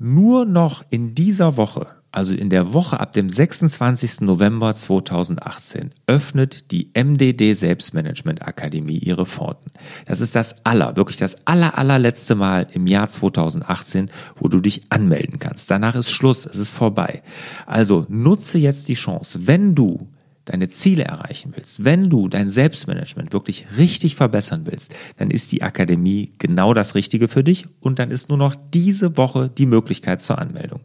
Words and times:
nur 0.00 0.44
noch 0.44 0.84
in 0.90 1.14
dieser 1.14 1.56
Woche 1.56 1.86
also 2.12 2.34
in 2.34 2.50
der 2.50 2.72
Woche 2.72 2.98
ab 2.98 3.12
dem 3.12 3.28
26. 3.28 4.22
November 4.22 4.74
2018, 4.74 5.92
öffnet 6.06 6.72
die 6.72 6.90
MDD 6.94 7.54
Selbstmanagement 7.54 8.42
Akademie 8.42 8.98
ihre 8.98 9.26
Pforten. 9.26 9.70
Das 10.06 10.20
ist 10.20 10.34
das 10.34 10.64
aller, 10.66 10.96
wirklich 10.96 11.18
das 11.18 11.46
aller, 11.46 11.78
allerletzte 11.78 12.34
Mal 12.34 12.66
im 12.72 12.86
Jahr 12.86 13.08
2018, 13.08 14.10
wo 14.36 14.48
du 14.48 14.60
dich 14.60 14.82
anmelden 14.90 15.38
kannst. 15.38 15.70
Danach 15.70 15.94
ist 15.94 16.10
Schluss, 16.10 16.46
es 16.46 16.56
ist 16.56 16.72
vorbei. 16.72 17.22
Also 17.66 18.04
nutze 18.08 18.58
jetzt 18.58 18.88
die 18.88 18.94
Chance, 18.94 19.46
wenn 19.46 19.74
du 19.74 20.08
deine 20.50 20.68
Ziele 20.68 21.04
erreichen 21.04 21.52
willst, 21.54 21.84
wenn 21.84 22.10
du 22.10 22.26
dein 22.28 22.50
Selbstmanagement 22.50 23.32
wirklich 23.32 23.66
richtig 23.78 24.16
verbessern 24.16 24.62
willst, 24.64 24.92
dann 25.16 25.30
ist 25.30 25.52
die 25.52 25.62
Akademie 25.62 26.32
genau 26.38 26.74
das 26.74 26.96
Richtige 26.96 27.28
für 27.28 27.44
dich 27.44 27.66
und 27.78 28.00
dann 28.00 28.10
ist 28.10 28.28
nur 28.28 28.38
noch 28.38 28.56
diese 28.74 29.16
Woche 29.16 29.48
die 29.48 29.66
Möglichkeit 29.66 30.22
zur 30.22 30.38
Anmeldung. 30.38 30.80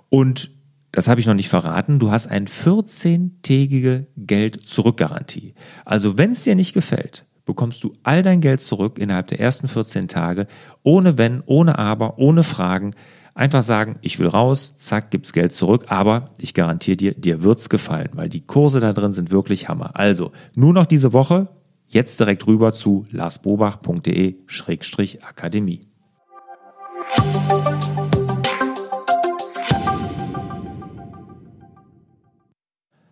Und 0.09 0.51
das 0.91 1.07
habe 1.07 1.21
ich 1.21 1.27
noch 1.27 1.35
nicht 1.35 1.49
verraten, 1.49 1.99
du 1.99 2.09
hast 2.11 2.27
eine 2.27 2.47
14-tägige 2.47 4.07
Geld-Zurück-Garantie. 4.17 5.53
Also 5.85 6.17
wenn 6.17 6.31
es 6.31 6.43
dir 6.43 6.55
nicht 6.55 6.73
gefällt, 6.73 7.25
bekommst 7.49 7.83
du 7.83 7.93
all 8.03 8.23
dein 8.23 8.41
Geld 8.41 8.61
zurück 8.61 8.97
innerhalb 8.97 9.27
der 9.27 9.39
ersten 9.39 9.67
14 9.67 10.07
Tage, 10.07 10.47
ohne 10.83 11.17
Wenn, 11.17 11.43
ohne 11.45 11.77
Aber, 11.77 12.17
ohne 12.17 12.43
Fragen. 12.43 12.93
Einfach 13.35 13.63
sagen, 13.63 13.97
ich 14.01 14.19
will 14.19 14.27
raus, 14.27 14.75
zack, 14.77 15.11
gibt's 15.11 15.33
Geld 15.33 15.51
zurück, 15.51 15.85
aber 15.87 16.31
ich 16.39 16.53
garantiere 16.53 16.97
dir, 16.97 17.13
dir 17.13 17.43
wird's 17.43 17.69
gefallen, 17.69 18.09
weil 18.13 18.29
die 18.29 18.45
Kurse 18.45 18.79
da 18.79 18.93
drin 18.93 19.11
sind 19.11 19.31
wirklich 19.31 19.67
Hammer. 19.67 19.91
Also, 19.95 20.31
nur 20.55 20.73
noch 20.73 20.85
diese 20.85 21.13
Woche, 21.13 21.47
Jetzt 21.91 22.19
direkt 22.19 22.45
rüber 22.45 22.71
zu 22.71 23.01
larsbobach.de-akademie. 23.09 25.81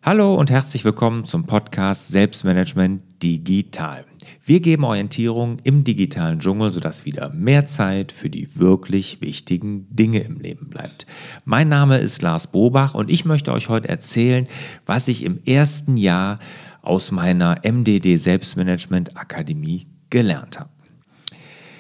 Hallo 0.04 0.36
und 0.36 0.52
herzlich 0.52 0.86
willkommen 0.86 1.26
zum 1.26 1.48
Podcast 1.48 2.10
Selbstmanagement 2.10 3.02
Digital. 3.24 4.06
Wir 4.44 4.60
geben 4.60 4.84
Orientierung 4.84 5.60
im 5.64 5.84
digitalen 5.84 6.40
Dschungel, 6.40 6.72
sodass 6.72 7.06
wieder 7.06 7.30
mehr 7.30 7.68
Zeit 7.68 8.12
für 8.12 8.30
die 8.30 8.56
wirklich 8.58 9.22
wichtigen 9.22 9.88
Dinge 9.90 10.20
im 10.20 10.40
Leben 10.40 10.70
bleibt. 10.70 11.06
Mein 11.46 11.70
Name 11.70 11.98
ist 11.98 12.22
Lars 12.22 12.52
Bobach 12.52 12.94
und 12.94 13.10
ich 13.10 13.26
möchte 13.26 13.52
euch 13.52 13.70
heute 13.70 13.90
erzählen, 13.90 14.48
was 14.86 15.08
ich 15.08 15.24
im 15.24 15.40
ersten 15.46 15.98
Jahr 15.98 16.40
aus 16.82 17.12
meiner 17.12 17.60
MDD 17.64 18.18
Selbstmanagement 18.18 19.18
Akademie 19.18 19.88
gelernt 20.10 20.60
habe. 20.60 20.70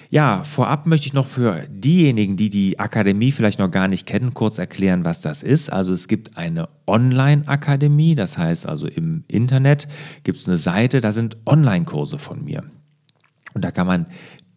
Ja, 0.09 0.43
vorab 0.43 0.85
möchte 0.85 1.07
ich 1.07 1.13
noch 1.13 1.27
für 1.27 1.65
diejenigen, 1.69 2.37
die 2.37 2.49
die 2.49 2.79
Akademie 2.79 3.31
vielleicht 3.31 3.59
noch 3.59 3.71
gar 3.71 3.87
nicht 3.87 4.05
kennen, 4.05 4.33
kurz 4.33 4.57
erklären, 4.57 5.03
was 5.03 5.19
das 5.21 5.43
ist. 5.43 5.71
Also 5.71 5.91
es 5.91 6.07
gibt 6.07 6.37
eine 6.37 6.69
Online-Akademie, 6.85 8.15
das 8.15 8.37
heißt 8.37 8.67
also 8.67 8.87
im 8.87 9.25
Internet 9.27 9.87
gibt 10.23 10.37
es 10.37 10.47
eine 10.47 10.57
Seite, 10.57 11.01
da 11.01 11.11
sind 11.11 11.37
Online-Kurse 11.45 12.17
von 12.17 12.43
mir. 12.43 12.63
Und 13.53 13.65
da 13.65 13.71
kann 13.71 13.87
man 13.87 14.05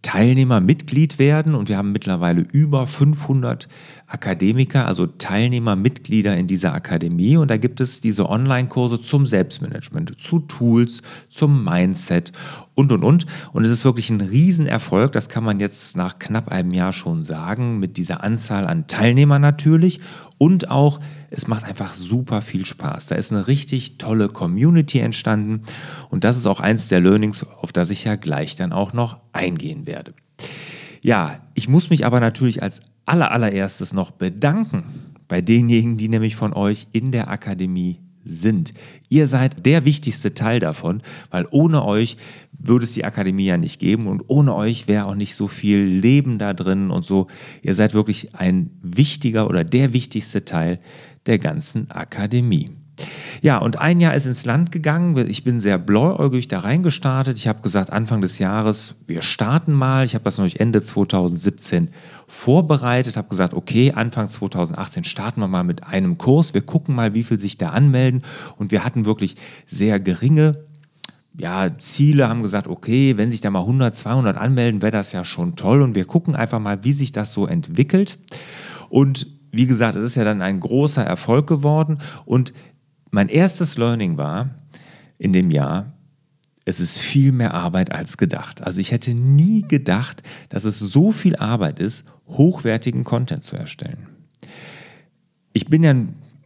Teilnehmer 0.02 0.60
Mitglied 0.60 1.18
werden 1.18 1.54
und 1.54 1.68
wir 1.68 1.76
haben 1.76 1.92
mittlerweile 1.92 2.40
über 2.40 2.86
500 2.86 3.68
Akademiker, 4.10 4.86
also 4.86 5.06
Teilnehmer, 5.06 5.76
Mitglieder 5.76 6.36
in 6.36 6.48
dieser 6.48 6.74
Akademie 6.74 7.36
und 7.36 7.48
da 7.48 7.56
gibt 7.56 7.80
es 7.80 8.00
diese 8.00 8.28
Online-Kurse 8.28 9.00
zum 9.00 9.24
Selbstmanagement, 9.24 10.20
zu 10.20 10.40
Tools, 10.40 11.02
zum 11.28 11.64
Mindset 11.64 12.32
und 12.74 12.90
und 12.90 13.04
und 13.04 13.26
und 13.52 13.64
es 13.64 13.70
ist 13.70 13.84
wirklich 13.84 14.10
ein 14.10 14.20
Riesenerfolg, 14.20 15.12
das 15.12 15.28
kann 15.28 15.44
man 15.44 15.60
jetzt 15.60 15.96
nach 15.96 16.18
knapp 16.18 16.48
einem 16.48 16.72
Jahr 16.72 16.92
schon 16.92 17.22
sagen, 17.22 17.78
mit 17.78 17.96
dieser 17.96 18.24
Anzahl 18.24 18.66
an 18.66 18.88
Teilnehmern 18.88 19.40
natürlich 19.40 20.00
und 20.38 20.70
auch 20.70 20.98
es 21.30 21.46
macht 21.46 21.64
einfach 21.64 21.94
super 21.94 22.42
viel 22.42 22.66
Spaß. 22.66 23.06
Da 23.06 23.14
ist 23.14 23.32
eine 23.32 23.46
richtig 23.46 23.98
tolle 23.98 24.28
Community 24.28 24.98
entstanden 24.98 25.62
und 26.08 26.24
das 26.24 26.36
ist 26.36 26.46
auch 26.46 26.58
eins 26.58 26.88
der 26.88 27.00
Learnings, 27.00 27.46
auf 27.62 27.72
das 27.72 27.90
ich 27.90 28.02
ja 28.02 28.16
gleich 28.16 28.56
dann 28.56 28.72
auch 28.72 28.92
noch 28.92 29.18
eingehen 29.32 29.86
werde. 29.86 30.14
Ja, 31.02 31.38
ich 31.54 31.68
muss 31.68 31.88
mich 31.88 32.04
aber 32.04 32.20
natürlich 32.20 32.62
als 32.62 32.82
allerallererstes 33.06 33.92
noch 33.92 34.10
bedanken 34.10 34.84
bei 35.28 35.40
denjenigen, 35.40 35.96
die 35.96 36.08
nämlich 36.08 36.36
von 36.36 36.52
euch 36.52 36.88
in 36.92 37.12
der 37.12 37.28
Akademie 37.28 38.00
sind. 38.24 38.74
Ihr 39.08 39.26
seid 39.26 39.64
der 39.64 39.84
wichtigste 39.84 40.34
Teil 40.34 40.60
davon, 40.60 41.02
weil 41.30 41.46
ohne 41.50 41.84
euch 41.84 42.16
würde 42.52 42.84
es 42.84 42.92
die 42.92 43.04
Akademie 43.04 43.46
ja 43.46 43.56
nicht 43.56 43.80
geben 43.80 44.06
und 44.06 44.24
ohne 44.28 44.54
euch 44.54 44.88
wäre 44.88 45.06
auch 45.06 45.14
nicht 45.14 45.34
so 45.34 45.48
viel 45.48 45.80
Leben 45.80 46.38
da 46.38 46.52
drin 46.52 46.90
und 46.90 47.04
so. 47.04 47.28
Ihr 47.62 47.74
seid 47.74 47.94
wirklich 47.94 48.34
ein 48.34 48.70
wichtiger 48.82 49.48
oder 49.48 49.64
der 49.64 49.92
wichtigste 49.92 50.44
Teil 50.44 50.78
der 51.26 51.38
ganzen 51.38 51.90
Akademie. 51.90 52.70
Ja, 53.42 53.58
und 53.58 53.78
ein 53.78 54.00
Jahr 54.00 54.14
ist 54.14 54.26
ins 54.26 54.44
Land 54.44 54.70
gegangen. 54.70 55.16
Ich 55.28 55.44
bin 55.44 55.60
sehr 55.60 55.78
bläuäugig 55.78 56.48
da 56.48 56.60
reingestartet. 56.60 57.38
Ich 57.38 57.48
habe 57.48 57.62
gesagt, 57.62 57.90
Anfang 57.90 58.20
des 58.20 58.38
Jahres, 58.38 58.96
wir 59.06 59.22
starten 59.22 59.72
mal. 59.72 60.04
Ich 60.04 60.14
habe 60.14 60.24
das 60.24 60.36
noch 60.36 60.48
Ende 60.54 60.82
2017 60.82 61.88
vorbereitet, 62.26 63.16
habe 63.16 63.28
gesagt, 63.28 63.54
okay, 63.54 63.92
Anfang 63.92 64.28
2018 64.28 65.04
starten 65.04 65.40
wir 65.40 65.48
mal 65.48 65.64
mit 65.64 65.86
einem 65.86 66.18
Kurs. 66.18 66.52
Wir 66.52 66.62
gucken 66.62 66.94
mal, 66.94 67.14
wie 67.14 67.24
viel 67.24 67.40
sich 67.40 67.56
da 67.56 67.70
anmelden. 67.70 68.22
Und 68.56 68.72
wir 68.72 68.84
hatten 68.84 69.06
wirklich 69.06 69.36
sehr 69.66 69.98
geringe 70.00 70.64
ja, 71.38 71.70
Ziele, 71.78 72.28
haben 72.28 72.42
gesagt, 72.42 72.66
okay, 72.66 73.16
wenn 73.16 73.30
sich 73.30 73.40
da 73.40 73.50
mal 73.50 73.60
100, 73.60 73.96
200 73.96 74.36
anmelden, 74.36 74.82
wäre 74.82 74.92
das 74.92 75.12
ja 75.12 75.24
schon 75.24 75.56
toll. 75.56 75.80
Und 75.80 75.94
wir 75.94 76.04
gucken 76.04 76.36
einfach 76.36 76.58
mal, 76.58 76.84
wie 76.84 76.92
sich 76.92 77.12
das 77.12 77.32
so 77.32 77.46
entwickelt. 77.46 78.18
Und 78.90 79.26
wie 79.52 79.66
gesagt, 79.66 79.96
es 79.96 80.02
ist 80.02 80.14
ja 80.14 80.24
dann 80.24 80.42
ein 80.42 80.60
großer 80.60 81.04
Erfolg 81.04 81.46
geworden. 81.46 81.98
Und 82.24 82.52
mein 83.10 83.28
erstes 83.28 83.76
Learning 83.76 84.16
war 84.16 84.50
in 85.18 85.32
dem 85.32 85.50
Jahr, 85.50 85.92
es 86.64 86.80
ist 86.80 86.98
viel 86.98 87.32
mehr 87.32 87.54
Arbeit 87.54 87.92
als 87.92 88.16
gedacht. 88.16 88.62
Also 88.62 88.80
ich 88.80 88.92
hätte 88.92 89.14
nie 89.14 89.62
gedacht, 89.62 90.22
dass 90.50 90.64
es 90.64 90.78
so 90.78 91.10
viel 91.10 91.36
Arbeit 91.36 91.78
ist, 91.80 92.04
hochwertigen 92.28 93.04
Content 93.04 93.44
zu 93.44 93.56
erstellen. 93.56 94.06
Ich 95.52 95.66
bin 95.66 95.82
ja 95.82 95.94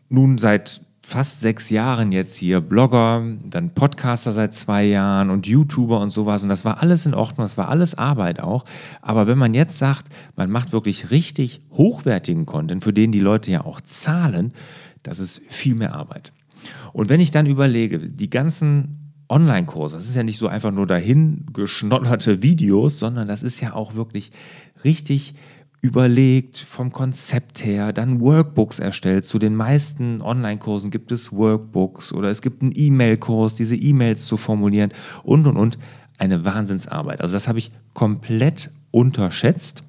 nun 0.08 0.38
seit 0.38 0.80
fast 1.02 1.41
sechs 1.41 1.69
Jahren 1.69 2.12
jetzt 2.12 2.36
hier 2.36 2.62
Blogger, 2.62 3.22
dann 3.44 3.75
Podcaster 3.75 4.32
seit 4.32 4.54
zwei 4.54 4.84
Jahren 4.84 5.28
und 5.28 5.46
YouTuber 5.46 6.00
und 6.00 6.10
sowas. 6.10 6.42
Und 6.42 6.48
das 6.48 6.64
war 6.64 6.81
alles 6.81 7.04
in 7.04 7.12
Ordnung, 7.12 7.44
das 7.44 7.58
war 7.58 7.69
alles 7.69 7.96
Arbeit 7.96 8.41
auch. 8.41 8.64
Aber 9.02 9.26
wenn 9.26 9.36
man 9.36 9.52
jetzt 9.52 9.78
sagt, 9.78 10.08
man 10.36 10.50
macht 10.50 10.72
wirklich 10.72 11.10
richtig 11.10 11.60
hochwertigen 11.72 12.46
Content, 12.46 12.82
für 12.82 12.94
den 12.94 13.12
die 13.12 13.20
Leute 13.20 13.50
ja 13.50 13.64
auch 13.64 13.82
zahlen, 13.82 14.54
das 15.02 15.19
ist 15.19 15.42
viel 15.48 15.75
mehr 15.75 15.94
Arbeit. 15.94 16.32
Und 16.92 17.08
wenn 17.08 17.20
ich 17.20 17.30
dann 17.30 17.47
überlege, 17.47 17.98
die 17.98 18.30
ganzen 18.30 19.12
Online-Kurse, 19.28 19.97
das 19.97 20.08
ist 20.08 20.16
ja 20.16 20.22
nicht 20.22 20.38
so 20.38 20.48
einfach 20.48 20.70
nur 20.70 20.86
dahin 20.86 21.47
geschnodderte 21.52 22.42
Videos, 22.42 22.98
sondern 22.98 23.26
das 23.26 23.42
ist 23.42 23.60
ja 23.60 23.75
auch 23.75 23.94
wirklich 23.94 24.30
richtig 24.84 25.34
überlegt 25.80 26.56
vom 26.56 26.92
Konzept 26.92 27.62
her, 27.62 27.92
dann 27.92 28.20
Workbooks 28.20 28.78
erstellt. 28.78 29.26
Zu 29.26 29.38
den 29.38 29.54
meisten 29.54 30.22
Online-Kursen 30.22 30.91
gibt 30.91 31.12
es 31.12 31.30
Workbooks 31.30 32.14
oder 32.14 32.30
es 32.30 32.41
gibt 32.41 32.62
einen 32.62 32.72
E-Mail-Kurs, 32.75 33.56
diese 33.56 33.76
E-Mails 33.76 34.25
zu 34.25 34.38
formulieren 34.38 34.92
und 35.22 35.46
und 35.46 35.58
und. 35.58 35.78
Eine 36.16 36.44
Wahnsinnsarbeit. 36.44 37.20
Also 37.20 37.34
das 37.34 37.48
habe 37.48 37.58
ich 37.58 37.70
komplett 37.92 38.70
unterschätzt. 38.92 39.82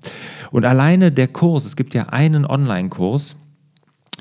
Und 0.51 0.65
alleine 0.65 1.11
der 1.11 1.27
Kurs, 1.27 1.63
es 1.63 1.75
gibt 1.75 1.93
ja 1.93 2.07
einen 2.07 2.45
Online-Kurs, 2.45 3.37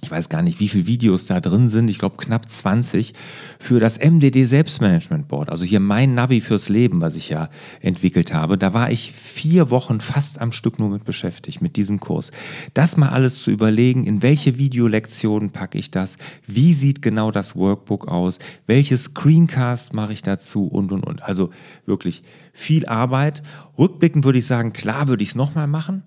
ich 0.04 0.10
weiß 0.10 0.28
gar 0.28 0.42
nicht, 0.42 0.60
wie 0.60 0.69
viele 0.69 0.87
Videos 0.87 1.25
da 1.25 1.41
drin 1.41 1.66
sind, 1.66 1.89
ich 1.89 1.98
glaube 1.98 2.16
knapp 2.18 2.51
20, 2.51 3.15
für 3.59 3.80
das 3.80 3.98
MDD 3.98 4.45
Selbstmanagement 4.45 5.28
Board. 5.28 5.48
Also 5.48 5.65
hier 5.65 5.80
mein 5.80 6.15
Navi 6.15 6.42
fürs 6.42 6.68
Leben, 6.68 7.01
was 7.01 7.16
ich 7.16 7.30
ja 7.30 7.48
entwickelt 7.80 8.34
habe. 8.34 8.59
Da 8.59 8.74
war 8.74 8.91
ich 8.91 9.12
vier 9.12 9.71
Wochen 9.71 10.01
fast 10.01 10.42
am 10.42 10.53
Stück 10.53 10.78
nur 10.78 10.91
mit 10.91 11.04
beschäftigt, 11.04 11.62
mit 11.62 11.77
diesem 11.77 12.01
Kurs. 12.01 12.33
Das 12.74 12.98
mal 12.98 13.09
alles 13.09 13.42
zu 13.42 13.51
überlegen, 13.51 14.04
in 14.04 14.22
welche 14.22 14.59
Videolektionen 14.59 15.51
packe 15.51 15.78
ich 15.78 15.91
das, 15.91 16.18
wie 16.47 16.74
sieht 16.74 17.01
genau 17.01 17.30
das 17.30 17.56
Workbook 17.56 18.06
aus, 18.09 18.39
welche 18.66 18.98
Screencast 18.98 19.95
mache 19.95 20.12
ich 20.12 20.22
dazu 20.22 20.66
und, 20.66 20.92
und, 20.92 21.03
und. 21.03 21.22
Also 21.22 21.48
wirklich 21.86 22.22
viel 22.53 22.84
Arbeit. 22.84 23.42
Rückblickend 23.78 24.27
würde 24.27 24.39
ich 24.39 24.47
sagen, 24.47 24.74
klar 24.74 25.09
würde 25.09 25.22
ich 25.22 25.30
es 25.30 25.34
nochmal 25.34 25.66
machen. 25.66 26.03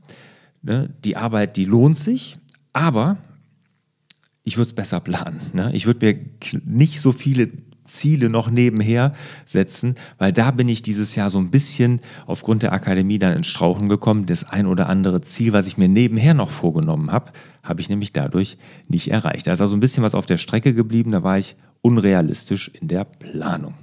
Ne? 0.61 0.93
Die 1.03 1.17
Arbeit, 1.17 1.57
die 1.57 1.65
lohnt 1.65 1.97
sich. 1.97 2.37
Aber 2.73 3.17
ich 4.47 4.55
würde 4.55 4.69
es 4.69 4.73
besser 4.73 5.01
planen. 5.01 5.41
Ne? 5.51 5.71
Ich 5.73 5.85
würde 5.85 6.05
mir 6.05 6.19
nicht 6.63 7.01
so 7.01 7.11
viele 7.11 7.49
Ziele 7.83 8.29
noch 8.29 8.49
nebenher 8.49 9.13
setzen, 9.45 9.95
weil 10.17 10.31
da 10.31 10.51
bin 10.51 10.69
ich 10.69 10.81
dieses 10.81 11.15
Jahr 11.15 11.29
so 11.29 11.37
ein 11.37 11.51
bisschen 11.51 11.99
aufgrund 12.27 12.63
der 12.63 12.71
Akademie 12.71 13.19
dann 13.19 13.35
ins 13.35 13.47
Strauchen 13.47 13.89
gekommen. 13.89 14.25
Das 14.25 14.45
ein 14.45 14.65
oder 14.65 14.87
andere 14.87 15.19
Ziel, 15.19 15.51
was 15.51 15.67
ich 15.67 15.77
mir 15.77 15.89
nebenher 15.89 16.33
noch 16.33 16.49
vorgenommen 16.49 17.11
habe, 17.11 17.33
habe 17.61 17.81
ich 17.81 17.89
nämlich 17.89 18.13
dadurch 18.13 18.57
nicht 18.87 19.11
erreicht. 19.11 19.47
Da 19.47 19.51
ist 19.51 19.59
also 19.59 19.75
ein 19.75 19.81
bisschen 19.81 20.03
was 20.03 20.15
auf 20.15 20.25
der 20.25 20.37
Strecke 20.37 20.73
geblieben, 20.73 21.11
da 21.11 21.23
war 21.23 21.37
ich 21.37 21.57
unrealistisch 21.81 22.69
in 22.69 22.87
der 22.87 23.03
Planung. 23.03 23.73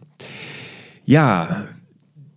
Ja, 1.05 1.64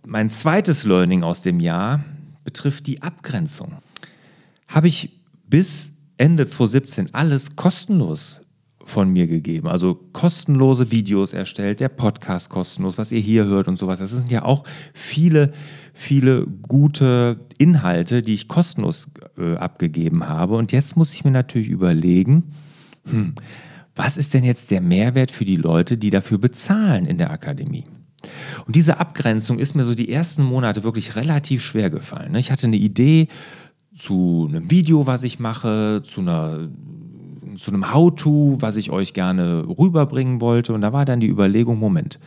mein 0.06 0.28
zweites 0.28 0.84
Learning 0.84 1.22
aus 1.22 1.40
dem 1.40 1.60
Jahr 1.60 2.04
betrifft 2.44 2.86
die 2.88 3.00
Abgrenzung. 3.00 3.78
Habe 4.68 4.88
ich 4.88 5.18
bis 5.46 5.97
Ende 6.18 6.46
2017 6.46 7.14
alles 7.14 7.56
kostenlos 7.56 8.42
von 8.84 9.12
mir 9.12 9.26
gegeben. 9.26 9.68
Also 9.68 9.94
kostenlose 10.12 10.90
Videos 10.90 11.32
erstellt, 11.32 11.80
der 11.80 11.90
Podcast 11.90 12.48
kostenlos, 12.48 12.98
was 12.98 13.12
ihr 13.12 13.20
hier 13.20 13.44
hört 13.44 13.68
und 13.68 13.78
sowas. 13.78 13.98
Das 13.98 14.10
sind 14.10 14.30
ja 14.30 14.44
auch 14.44 14.64
viele, 14.94 15.52
viele 15.92 16.46
gute 16.46 17.40
Inhalte, 17.58 18.22
die 18.22 18.34
ich 18.34 18.48
kostenlos 18.48 19.10
äh, 19.36 19.56
abgegeben 19.56 20.28
habe. 20.28 20.56
Und 20.56 20.72
jetzt 20.72 20.96
muss 20.96 21.14
ich 21.14 21.24
mir 21.24 21.30
natürlich 21.30 21.68
überlegen, 21.68 22.54
hm, 23.04 23.34
was 23.94 24.16
ist 24.16 24.34
denn 24.34 24.44
jetzt 24.44 24.70
der 24.70 24.80
Mehrwert 24.80 25.30
für 25.30 25.44
die 25.44 25.56
Leute, 25.56 25.98
die 25.98 26.10
dafür 26.10 26.38
bezahlen 26.38 27.06
in 27.06 27.18
der 27.18 27.30
Akademie? 27.30 27.84
Und 28.66 28.74
diese 28.74 28.98
Abgrenzung 28.98 29.58
ist 29.58 29.74
mir 29.74 29.84
so 29.84 29.94
die 29.94 30.10
ersten 30.10 30.42
Monate 30.42 30.82
wirklich 30.82 31.14
relativ 31.14 31.62
schwer 31.62 31.90
gefallen. 31.90 32.32
Ne? 32.32 32.38
Ich 32.38 32.50
hatte 32.50 32.66
eine 32.66 32.76
Idee 32.76 33.28
zu 33.98 34.46
einem 34.48 34.70
Video, 34.70 35.06
was 35.06 35.24
ich 35.24 35.38
mache, 35.38 36.02
zu 36.04 36.20
einer 36.20 36.68
zu 37.56 37.72
einem 37.72 37.92
How-to, 37.92 38.56
was 38.60 38.76
ich 38.76 38.90
euch 38.90 39.14
gerne 39.14 39.64
rüberbringen 39.66 40.40
wollte. 40.40 40.72
Und 40.72 40.80
da 40.80 40.92
war 40.92 41.04
dann 41.04 41.18
die 41.18 41.26
Überlegung, 41.26 41.78
Moment, 41.78 42.20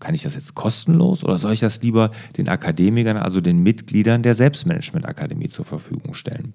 kann 0.00 0.14
ich 0.14 0.22
das 0.22 0.34
jetzt 0.34 0.54
kostenlos 0.54 1.22
oder 1.22 1.36
soll 1.36 1.52
ich 1.52 1.60
das 1.60 1.82
lieber 1.82 2.10
den 2.38 2.48
Akademikern, 2.48 3.18
also 3.18 3.40
den 3.40 3.62
Mitgliedern 3.62 4.22
der 4.22 4.34
Selbstmanagement-Akademie 4.34 5.50
zur 5.50 5.66
Verfügung 5.66 6.14
stellen? 6.14 6.54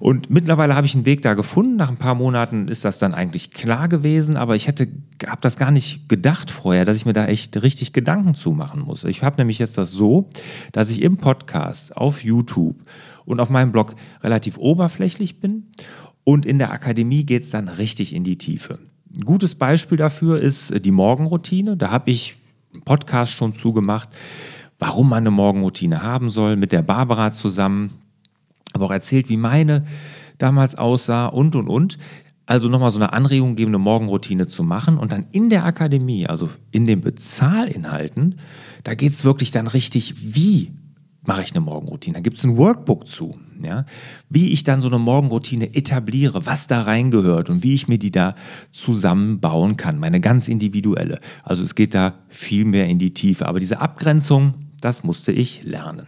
Und 0.00 0.30
mittlerweile 0.30 0.74
habe 0.74 0.86
ich 0.86 0.94
einen 0.94 1.06
Weg 1.06 1.22
da 1.22 1.34
gefunden. 1.34 1.76
Nach 1.76 1.88
ein 1.88 1.96
paar 1.96 2.16
Monaten 2.16 2.68
ist 2.68 2.84
das 2.84 2.98
dann 2.98 3.14
eigentlich 3.14 3.52
klar 3.52 3.88
gewesen, 3.88 4.36
aber 4.36 4.56
ich 4.56 4.66
hätte, 4.66 4.88
habe 5.26 5.40
das 5.40 5.56
gar 5.56 5.70
nicht 5.70 6.08
gedacht 6.08 6.50
vorher, 6.50 6.84
dass 6.84 6.96
ich 6.96 7.06
mir 7.06 7.12
da 7.12 7.26
echt 7.26 7.62
richtig 7.62 7.92
Gedanken 7.92 8.34
zu 8.34 8.50
machen 8.50 8.80
muss. 8.80 9.04
Ich 9.04 9.22
habe 9.22 9.36
nämlich 9.38 9.58
jetzt 9.58 9.78
das 9.78 9.92
so, 9.92 10.28
dass 10.72 10.90
ich 10.90 11.02
im 11.02 11.18
Podcast, 11.18 11.96
auf 11.96 12.24
YouTube 12.24 12.76
und 13.26 13.40
auf 13.40 13.50
meinem 13.50 13.72
Blog 13.72 13.94
relativ 14.22 14.56
oberflächlich 14.56 15.40
bin 15.40 15.66
und 16.28 16.44
in 16.44 16.58
der 16.58 16.72
Akademie 16.72 17.24
geht 17.24 17.44
es 17.44 17.50
dann 17.50 17.68
richtig 17.68 18.12
in 18.12 18.24
die 18.24 18.36
Tiefe. 18.36 18.80
Ein 19.14 19.24
gutes 19.24 19.54
Beispiel 19.54 19.96
dafür 19.96 20.40
ist 20.40 20.84
die 20.84 20.90
Morgenroutine. 20.90 21.76
Da 21.76 21.92
habe 21.92 22.10
ich 22.10 22.36
einen 22.74 22.82
Podcast 22.82 23.32
schon 23.32 23.54
zugemacht, 23.54 24.08
warum 24.80 25.08
man 25.08 25.18
eine 25.18 25.30
Morgenroutine 25.30 26.02
haben 26.02 26.28
soll, 26.28 26.56
mit 26.56 26.72
der 26.72 26.82
Barbara 26.82 27.30
zusammen. 27.30 27.94
Aber 28.72 28.86
auch 28.86 28.90
erzählt, 28.90 29.28
wie 29.28 29.36
meine 29.36 29.84
damals 30.38 30.74
aussah 30.74 31.26
und, 31.26 31.54
und, 31.54 31.68
und. 31.68 31.96
Also 32.44 32.68
nochmal 32.68 32.90
so 32.90 32.98
eine 32.98 33.12
Anregung 33.12 33.54
geben, 33.54 33.70
eine 33.70 33.78
Morgenroutine 33.78 34.48
zu 34.48 34.64
machen. 34.64 34.98
Und 34.98 35.12
dann 35.12 35.26
in 35.30 35.48
der 35.48 35.64
Akademie, 35.64 36.26
also 36.26 36.50
in 36.72 36.86
den 36.86 37.02
Bezahlinhalten, 37.02 38.34
da 38.82 38.94
geht 38.94 39.12
es 39.12 39.24
wirklich 39.24 39.52
dann 39.52 39.68
richtig, 39.68 40.34
wie 40.34 40.72
mache 41.26 41.42
ich 41.42 41.52
eine 41.52 41.60
Morgenroutine. 41.60 42.14
Da 42.14 42.20
gibt 42.20 42.38
es 42.38 42.44
ein 42.44 42.56
Workbook 42.56 43.06
zu, 43.06 43.38
ja, 43.62 43.84
wie 44.28 44.52
ich 44.52 44.64
dann 44.64 44.80
so 44.80 44.88
eine 44.88 44.98
Morgenroutine 44.98 45.74
etabliere, 45.74 46.46
was 46.46 46.66
da 46.66 46.82
reingehört 46.82 47.50
und 47.50 47.62
wie 47.62 47.74
ich 47.74 47.88
mir 47.88 47.98
die 47.98 48.10
da 48.10 48.34
zusammenbauen 48.72 49.76
kann, 49.76 49.98
meine 49.98 50.20
ganz 50.20 50.48
individuelle. 50.48 51.20
Also 51.42 51.62
es 51.62 51.74
geht 51.74 51.94
da 51.94 52.14
viel 52.28 52.64
mehr 52.64 52.86
in 52.86 52.98
die 52.98 53.14
Tiefe. 53.14 53.46
Aber 53.46 53.60
diese 53.60 53.80
Abgrenzung, 53.80 54.54
das 54.80 55.04
musste 55.04 55.32
ich 55.32 55.62
lernen. 55.64 56.06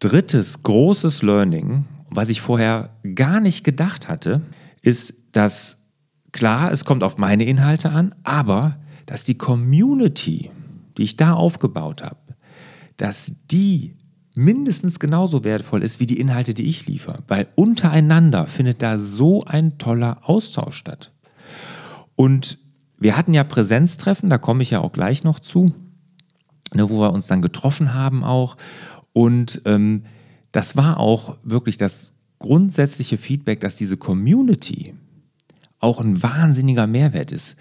Drittes 0.00 0.62
großes 0.62 1.22
Learning, 1.22 1.84
was 2.10 2.28
ich 2.28 2.40
vorher 2.40 2.90
gar 3.14 3.40
nicht 3.40 3.64
gedacht 3.64 4.08
hatte, 4.08 4.42
ist, 4.82 5.14
dass 5.32 5.88
klar, 6.32 6.72
es 6.72 6.84
kommt 6.84 7.02
auf 7.02 7.16
meine 7.16 7.44
Inhalte 7.44 7.90
an, 7.90 8.14
aber 8.22 8.76
dass 9.06 9.24
die 9.24 9.36
Community, 9.36 10.50
die 10.98 11.02
ich 11.02 11.16
da 11.16 11.32
aufgebaut 11.34 12.02
habe, 12.02 12.16
dass 12.96 13.34
die 13.50 13.96
mindestens 14.34 14.98
genauso 14.98 15.44
wertvoll 15.44 15.82
ist 15.82 16.00
wie 16.00 16.06
die 16.06 16.18
Inhalte, 16.18 16.54
die 16.54 16.64
ich 16.64 16.86
liefere. 16.86 17.22
Weil 17.28 17.48
untereinander 17.54 18.46
findet 18.46 18.82
da 18.82 18.98
so 18.98 19.44
ein 19.44 19.78
toller 19.78 20.18
Austausch 20.22 20.76
statt. 20.76 21.12
Und 22.16 22.58
wir 22.98 23.16
hatten 23.16 23.34
ja 23.34 23.44
Präsenztreffen, 23.44 24.30
da 24.30 24.38
komme 24.38 24.62
ich 24.62 24.70
ja 24.70 24.80
auch 24.80 24.92
gleich 24.92 25.24
noch 25.24 25.40
zu, 25.40 25.74
ne, 26.72 26.88
wo 26.90 27.00
wir 27.00 27.12
uns 27.12 27.26
dann 27.26 27.42
getroffen 27.42 27.94
haben 27.94 28.24
auch. 28.24 28.56
Und 29.12 29.62
ähm, 29.66 30.04
das 30.52 30.76
war 30.76 30.98
auch 30.98 31.36
wirklich 31.42 31.76
das 31.76 32.12
grundsätzliche 32.38 33.18
Feedback, 33.18 33.60
dass 33.60 33.76
diese 33.76 33.96
Community 33.96 34.94
auch 35.78 36.00
ein 36.00 36.22
wahnsinniger 36.22 36.86
Mehrwert 36.86 37.30
ist 37.30 37.56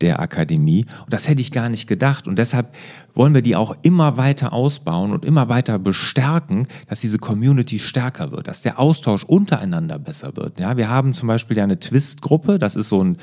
der 0.00 0.20
Akademie. 0.20 0.86
Und 1.04 1.12
das 1.12 1.28
hätte 1.28 1.40
ich 1.40 1.52
gar 1.52 1.68
nicht 1.68 1.86
gedacht. 1.86 2.26
Und 2.26 2.38
deshalb 2.38 2.74
wollen 3.14 3.34
wir 3.34 3.42
die 3.42 3.56
auch 3.56 3.76
immer 3.82 4.16
weiter 4.16 4.52
ausbauen 4.52 5.12
und 5.12 5.24
immer 5.24 5.48
weiter 5.48 5.78
bestärken, 5.78 6.66
dass 6.88 7.00
diese 7.00 7.18
Community 7.18 7.78
stärker 7.78 8.32
wird, 8.32 8.48
dass 8.48 8.62
der 8.62 8.78
Austausch 8.78 9.24
untereinander 9.24 9.98
besser 9.98 10.36
wird. 10.36 10.58
Ja, 10.58 10.76
wir 10.76 10.88
haben 10.88 11.14
zum 11.14 11.28
Beispiel 11.28 11.56
ja 11.56 11.64
eine 11.64 11.78
Twist-Gruppe, 11.78 12.58
das 12.58 12.76
ist 12.76 12.88
so 12.88 13.02
ein, 13.02 13.18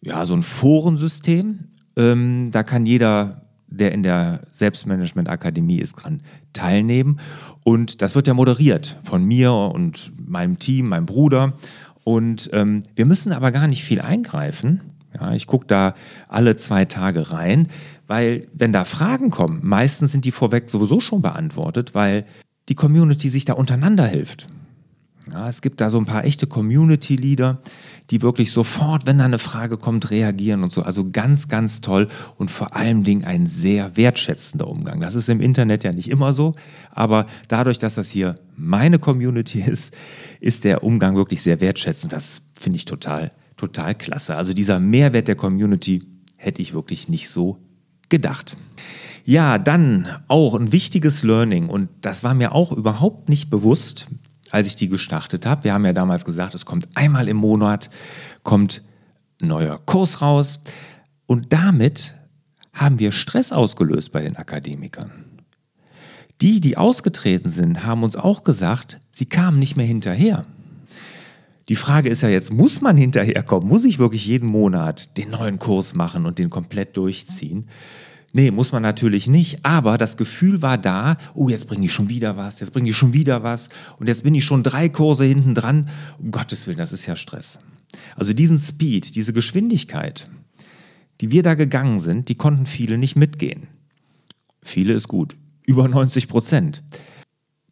ja, 0.00 0.26
so 0.26 0.34
ein 0.34 0.42
Forensystem. 0.42 1.68
Ähm, 1.96 2.50
da 2.50 2.62
kann 2.62 2.86
jeder, 2.86 3.42
der 3.66 3.92
in 3.92 4.02
der 4.02 4.42
Selbstmanagement-Akademie 4.52 5.78
ist, 5.80 5.94
dran 5.94 6.22
teilnehmen. 6.52 7.18
Und 7.64 8.02
das 8.02 8.14
wird 8.14 8.26
ja 8.26 8.34
moderiert 8.34 8.98
von 9.04 9.24
mir 9.24 9.52
und 9.52 10.12
meinem 10.28 10.58
Team, 10.58 10.88
meinem 10.88 11.06
Bruder. 11.06 11.54
Und 12.04 12.50
ähm, 12.52 12.82
wir 12.94 13.04
müssen 13.04 13.32
aber 13.32 13.52
gar 13.52 13.66
nicht 13.66 13.84
viel 13.84 14.00
eingreifen, 14.00 14.80
ja, 15.14 15.32
ich 15.32 15.46
gucke 15.46 15.66
da 15.66 15.94
alle 16.28 16.56
zwei 16.56 16.84
Tage 16.84 17.30
rein, 17.30 17.68
weil 18.06 18.48
wenn 18.52 18.72
da 18.72 18.84
Fragen 18.84 19.30
kommen, 19.30 19.60
meistens 19.62 20.12
sind 20.12 20.24
die 20.24 20.32
vorweg 20.32 20.68
sowieso 20.70 21.00
schon 21.00 21.22
beantwortet, 21.22 21.94
weil 21.94 22.24
die 22.68 22.74
Community 22.74 23.28
sich 23.28 23.44
da 23.44 23.54
untereinander 23.54 24.06
hilft. 24.06 24.48
Ja, 25.30 25.48
es 25.48 25.60
gibt 25.60 25.82
da 25.82 25.90
so 25.90 25.98
ein 25.98 26.06
paar 26.06 26.24
echte 26.24 26.46
Community-Leader, 26.46 27.58
die 28.10 28.22
wirklich 28.22 28.50
sofort, 28.50 29.06
wenn 29.06 29.18
da 29.18 29.26
eine 29.26 29.38
Frage 29.38 29.76
kommt, 29.76 30.10
reagieren 30.10 30.62
und 30.62 30.72
so. 30.72 30.82
Also 30.82 31.10
ganz, 31.10 31.48
ganz 31.48 31.82
toll 31.82 32.08
und 32.36 32.50
vor 32.50 32.74
allem 32.74 33.04
Dingen 33.04 33.24
ein 33.24 33.46
sehr 33.46 33.96
wertschätzender 33.96 34.66
Umgang. 34.66 35.00
Das 35.00 35.14
ist 35.14 35.28
im 35.28 35.42
Internet 35.42 35.84
ja 35.84 35.92
nicht 35.92 36.08
immer 36.08 36.32
so, 36.32 36.54
aber 36.90 37.26
dadurch, 37.48 37.78
dass 37.78 37.96
das 37.96 38.08
hier 38.08 38.38
meine 38.56 38.98
Community 38.98 39.60
ist, 39.66 39.94
ist 40.40 40.64
der 40.64 40.82
Umgang 40.82 41.16
wirklich 41.16 41.42
sehr 41.42 41.60
wertschätzend. 41.60 42.12
Das 42.12 42.48
finde 42.54 42.76
ich 42.76 42.86
total 42.86 43.32
total 43.58 43.94
klasse. 43.94 44.36
Also 44.36 44.54
dieser 44.54 44.80
Mehrwert 44.80 45.28
der 45.28 45.36
Community 45.36 46.02
hätte 46.36 46.62
ich 46.62 46.72
wirklich 46.72 47.08
nicht 47.08 47.28
so 47.28 47.58
gedacht. 48.08 48.56
Ja, 49.24 49.58
dann 49.58 50.08
auch 50.28 50.54
ein 50.54 50.72
wichtiges 50.72 51.22
Learning 51.22 51.68
und 51.68 51.90
das 52.00 52.24
war 52.24 52.32
mir 52.32 52.52
auch 52.52 52.72
überhaupt 52.72 53.28
nicht 53.28 53.50
bewusst, 53.50 54.08
als 54.50 54.68
ich 54.68 54.76
die 54.76 54.88
gestartet 54.88 55.44
habe. 55.44 55.64
Wir 55.64 55.74
haben 55.74 55.84
ja 55.84 55.92
damals 55.92 56.24
gesagt, 56.24 56.54
es 56.54 56.64
kommt 56.64 56.88
einmal 56.94 57.28
im 57.28 57.36
Monat 57.36 57.90
kommt 58.42 58.82
ein 59.42 59.48
neuer 59.48 59.78
Kurs 59.84 60.22
raus 60.22 60.60
und 61.26 61.52
damit 61.52 62.14
haben 62.72 62.98
wir 62.98 63.12
Stress 63.12 63.52
ausgelöst 63.52 64.12
bei 64.12 64.22
den 64.22 64.36
Akademikern. 64.36 65.10
Die, 66.40 66.60
die 66.60 66.76
ausgetreten 66.76 67.48
sind, 67.48 67.84
haben 67.84 68.04
uns 68.04 68.16
auch 68.16 68.44
gesagt, 68.44 69.00
sie 69.12 69.26
kamen 69.26 69.58
nicht 69.58 69.76
mehr 69.76 69.86
hinterher. 69.86 70.46
Die 71.68 71.76
Frage 71.76 72.08
ist 72.08 72.22
ja 72.22 72.30
jetzt, 72.30 72.50
muss 72.50 72.80
man 72.80 72.96
hinterherkommen? 72.96 73.68
Muss 73.68 73.84
ich 73.84 73.98
wirklich 73.98 74.26
jeden 74.26 74.48
Monat 74.48 75.18
den 75.18 75.30
neuen 75.30 75.58
Kurs 75.58 75.94
machen 75.94 76.24
und 76.24 76.38
den 76.38 76.48
komplett 76.48 76.96
durchziehen? 76.96 77.68
Nee, 78.32 78.50
muss 78.50 78.72
man 78.72 78.82
natürlich 78.82 79.26
nicht, 79.26 79.64
aber 79.64 79.96
das 79.98 80.16
Gefühl 80.16 80.60
war 80.60 80.78
da, 80.78 81.16
oh, 81.34 81.48
jetzt 81.48 81.66
bringe 81.66 81.86
ich 81.86 81.92
schon 81.92 82.08
wieder 82.08 82.36
was, 82.36 82.60
jetzt 82.60 82.72
bringe 82.72 82.90
ich 82.90 82.96
schon 82.96 83.14
wieder 83.14 83.42
was 83.42 83.68
und 83.98 84.06
jetzt 84.06 84.22
bin 84.22 84.34
ich 84.34 84.44
schon 84.44 84.62
drei 84.62 84.88
Kurse 84.88 85.24
hinten 85.24 85.54
dran. 85.54 85.88
Um 86.18 86.30
Gottes 86.30 86.66
Willen, 86.66 86.78
das 86.78 86.92
ist 86.92 87.06
ja 87.06 87.16
Stress. 87.16 87.58
Also 88.16 88.34
diesen 88.34 88.58
Speed, 88.58 89.14
diese 89.14 89.32
Geschwindigkeit, 89.32 90.28
die 91.20 91.30
wir 91.30 91.42
da 91.42 91.54
gegangen 91.54 92.00
sind, 92.00 92.28
die 92.28 92.34
konnten 92.34 92.66
viele 92.66 92.98
nicht 92.98 93.16
mitgehen. 93.16 93.66
Viele 94.62 94.92
ist 94.92 95.08
gut, 95.08 95.36
über 95.64 95.88
90 95.88 96.28
Prozent 96.28 96.82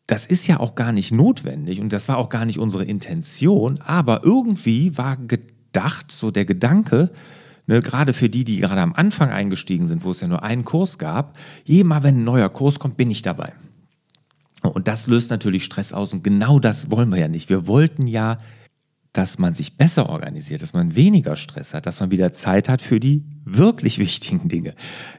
das 0.06 0.26
ist 0.26 0.46
ja 0.46 0.60
auch 0.60 0.74
gar 0.74 0.92
nicht 0.92 1.12
notwendig 1.12 1.80
und 1.80 1.92
das 1.92 2.08
war 2.08 2.18
auch 2.18 2.28
gar 2.28 2.44
nicht 2.44 2.58
unsere 2.58 2.84
Intention, 2.84 3.80
aber 3.80 4.22
irgendwie 4.24 4.96
war 4.96 5.16
gedacht, 5.16 6.12
so 6.12 6.30
der 6.30 6.44
Gedanke, 6.44 7.10
ne, 7.66 7.80
gerade 7.80 8.12
für 8.12 8.28
die, 8.28 8.44
die 8.44 8.58
gerade 8.58 8.80
am 8.80 8.92
Anfang 8.92 9.30
eingestiegen 9.30 9.88
sind, 9.88 10.04
wo 10.04 10.12
es 10.12 10.20
ja 10.20 10.28
nur 10.28 10.42
einen 10.42 10.64
Kurs 10.64 10.98
gab, 10.98 11.36
jedes 11.64 11.86
Mal, 11.86 12.02
wenn 12.02 12.18
ein 12.18 12.24
neuer 12.24 12.48
Kurs 12.48 12.78
kommt, 12.78 12.96
bin 12.96 13.10
ich 13.10 13.22
dabei. 13.22 13.52
Und 14.62 14.88
das 14.88 15.06
löst 15.06 15.30
natürlich 15.30 15.64
Stress 15.64 15.92
aus 15.92 16.12
und 16.12 16.24
genau 16.24 16.58
das 16.58 16.90
wollen 16.90 17.10
wir 17.10 17.18
ja 17.18 17.28
nicht. 17.28 17.48
Wir 17.48 17.66
wollten 17.66 18.06
ja 18.06 18.38
dass 19.16 19.38
man 19.38 19.54
sich 19.54 19.78
besser 19.78 20.10
organisiert, 20.10 20.60
dass 20.60 20.74
man 20.74 20.94
weniger 20.94 21.36
Stress 21.36 21.72
hat, 21.72 21.86
dass 21.86 22.00
man 22.00 22.10
wieder 22.10 22.34
Zeit 22.34 22.68
hat 22.68 22.82
für 22.82 23.00
die 23.00 23.24
wirklich 23.44 23.98
wichtigen 23.98 24.48
Dinge. 24.48 24.74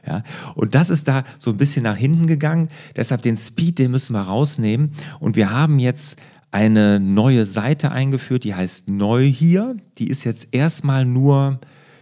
Ja? 0.06 0.22
Und 0.54 0.76
das 0.76 0.88
ist 0.88 1.08
da 1.08 1.24
so 1.40 1.50
ein 1.50 1.56
bisschen 1.56 1.82
nach 1.82 1.96
hinten 1.96 2.28
gegangen. 2.28 2.68
Deshalb 2.94 3.22
den 3.22 3.36
Speed, 3.36 3.80
den 3.80 3.90
müssen 3.90 4.12
wir 4.12 4.20
rausnehmen. 4.20 4.92
Und 5.18 5.34
wir 5.34 5.50
haben 5.50 5.80
jetzt 5.80 6.20
eine 6.52 7.00
neue 7.00 7.44
Seite 7.44 7.90
eingeführt, 7.90 8.44
die 8.44 8.54
heißt 8.54 8.88
Neu 8.88 9.24
hier. 9.24 9.76
Die 9.98 10.08
ist 10.08 10.22
jetzt 10.22 10.48
erstmal 10.52 11.04
nur 11.04 11.58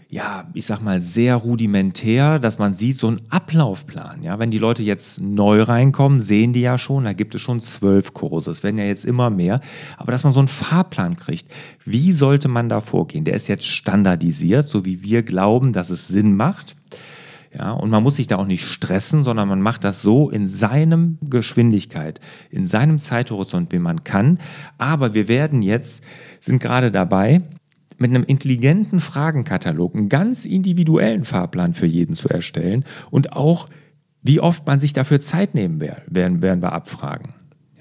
ja, 0.08 0.48
ich 0.54 0.66
sag 0.66 0.82
mal, 0.82 1.02
sehr 1.02 1.34
rudimentär, 1.34 2.38
dass 2.38 2.58
man 2.58 2.75
sieht, 2.75 2.96
so 2.96 3.08
ein 3.08 3.22
Ablaufplan. 3.28 4.22
Ja, 4.22 4.38
wenn 4.38 4.52
die 4.52 4.58
Leute 4.58 4.84
jetzt 4.84 5.20
neu 5.20 5.62
reinkommen, 5.62 6.20
sehen 6.20 6.52
die 6.52 6.60
ja 6.60 6.78
schon, 6.78 7.04
da 7.04 7.12
gibt 7.12 7.34
es 7.34 7.40
schon 7.40 7.60
zwölf 7.60 8.14
Kurse. 8.14 8.52
Es 8.52 8.62
werden 8.62 8.78
ja 8.78 8.84
jetzt 8.84 9.04
immer 9.04 9.30
mehr. 9.30 9.60
Aber 9.96 10.12
dass 10.12 10.22
man 10.22 10.32
so 10.32 10.38
einen 10.38 10.48
Fahrplan 10.48 11.16
kriegt, 11.16 11.48
wie 11.84 12.12
sollte 12.12 12.46
man 12.48 12.68
da 12.68 12.80
vorgehen? 12.80 13.25
Der 13.25 13.34
ist 13.34 13.48
jetzt 13.48 13.66
standardisiert, 13.66 14.68
so 14.68 14.84
wie 14.84 15.02
wir 15.02 15.25
glauben, 15.25 15.72
dass 15.72 15.90
es 15.90 16.06
Sinn 16.06 16.36
macht. 16.36 16.76
Ja, 17.58 17.72
und 17.72 17.90
man 17.90 18.02
muss 18.02 18.16
sich 18.16 18.26
da 18.28 18.36
auch 18.36 18.46
nicht 18.46 18.66
stressen, 18.66 19.22
sondern 19.22 19.48
man 19.48 19.62
macht 19.62 19.82
das 19.82 20.02
so 20.02 20.30
in 20.30 20.46
seinem 20.46 21.18
Geschwindigkeit, 21.22 22.20
in 22.50 22.66
seinem 22.66 22.98
Zeithorizont, 22.98 23.72
wie 23.72 23.78
man 23.78 24.04
kann. 24.04 24.38
Aber 24.78 25.14
wir 25.14 25.26
werden 25.26 25.62
jetzt, 25.62 26.04
sind 26.38 26.60
gerade 26.60 26.92
dabei, 26.92 27.40
mit 27.98 28.10
einem 28.10 28.24
intelligenten 28.24 29.00
Fragenkatalog 29.00 29.94
einen 29.94 30.08
ganz 30.08 30.44
individuellen 30.44 31.24
Fahrplan 31.24 31.74
für 31.74 31.86
jeden 31.86 32.14
zu 32.14 32.28
erstellen 32.28 32.84
und 33.10 33.32
auch, 33.32 33.68
wie 34.22 34.40
oft 34.40 34.66
man 34.66 34.78
sich 34.78 34.92
dafür 34.92 35.20
Zeit 35.20 35.54
nehmen 35.54 35.80
will, 35.80 35.96
werden, 36.06 36.42
werden 36.42 36.62
wir 36.62 36.72
abfragen. 36.72 37.35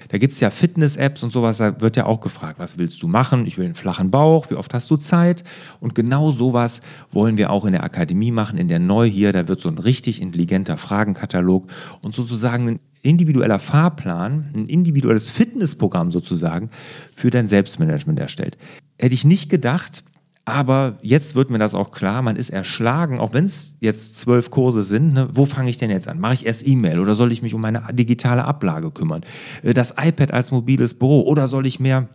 Da 0.08 0.18
gibt 0.18 0.32
es 0.32 0.40
ja 0.40 0.50
Fitness-Apps 0.50 1.22
und 1.22 1.30
sowas, 1.30 1.58
da 1.58 1.80
wird 1.80 1.96
ja 1.96 2.06
auch 2.06 2.20
gefragt, 2.20 2.58
was 2.58 2.78
willst 2.78 3.02
du 3.02 3.08
machen? 3.08 3.46
Ich 3.46 3.58
will 3.58 3.66
einen 3.66 3.74
flachen 3.74 4.10
Bauch, 4.10 4.50
wie 4.50 4.54
oft 4.54 4.72
hast 4.74 4.90
du 4.90 4.96
Zeit? 4.96 5.44
Und 5.80 5.94
genau 5.94 6.30
sowas 6.30 6.80
wollen 7.10 7.36
wir 7.36 7.50
auch 7.50 7.64
in 7.64 7.72
der 7.72 7.84
Akademie 7.84 8.30
machen, 8.30 8.58
in 8.58 8.68
der 8.68 8.78
Neu 8.78 9.06
hier, 9.08 9.32
da 9.32 9.48
wird 9.48 9.60
so 9.60 9.68
ein 9.68 9.78
richtig 9.78 10.22
intelligenter 10.22 10.76
Fragenkatalog 10.76 11.70
und 12.02 12.14
sozusagen 12.14 12.68
ein 12.68 12.80
individueller 13.02 13.58
Fahrplan, 13.58 14.50
ein 14.54 14.66
individuelles 14.66 15.28
Fitnessprogramm 15.28 16.10
sozusagen 16.10 16.70
für 17.14 17.30
dein 17.30 17.46
Selbstmanagement 17.46 18.18
erstellt. 18.18 18.58
Hätte 18.98 19.14
ich 19.14 19.24
nicht 19.24 19.48
gedacht, 19.48 20.02
aber 20.48 20.96
jetzt 21.02 21.34
wird 21.34 21.50
mir 21.50 21.58
das 21.58 21.74
auch 21.74 21.90
klar, 21.90 22.22
man 22.22 22.36
ist 22.36 22.50
erschlagen, 22.50 23.18
auch 23.18 23.32
wenn 23.32 23.46
es 23.46 23.76
jetzt 23.80 24.16
zwölf 24.20 24.52
Kurse 24.52 24.84
sind, 24.84 25.12
ne, 25.12 25.28
wo 25.32 25.44
fange 25.44 25.68
ich 25.68 25.76
denn 25.76 25.90
jetzt 25.90 26.06
an? 26.06 26.20
Mache 26.20 26.34
ich 26.34 26.46
erst 26.46 26.66
E-Mail 26.66 27.00
oder 27.00 27.16
soll 27.16 27.32
ich 27.32 27.42
mich 27.42 27.52
um 27.52 27.60
meine 27.60 27.82
digitale 27.90 28.44
Ablage 28.44 28.92
kümmern? 28.92 29.24
Äh, 29.64 29.74
das 29.74 29.94
iPad 30.00 30.30
als 30.30 30.52
mobiles 30.52 30.94
Büro 30.94 31.22
oder 31.22 31.48
soll 31.48 31.66
ich 31.66 31.80
mehr 31.80 32.08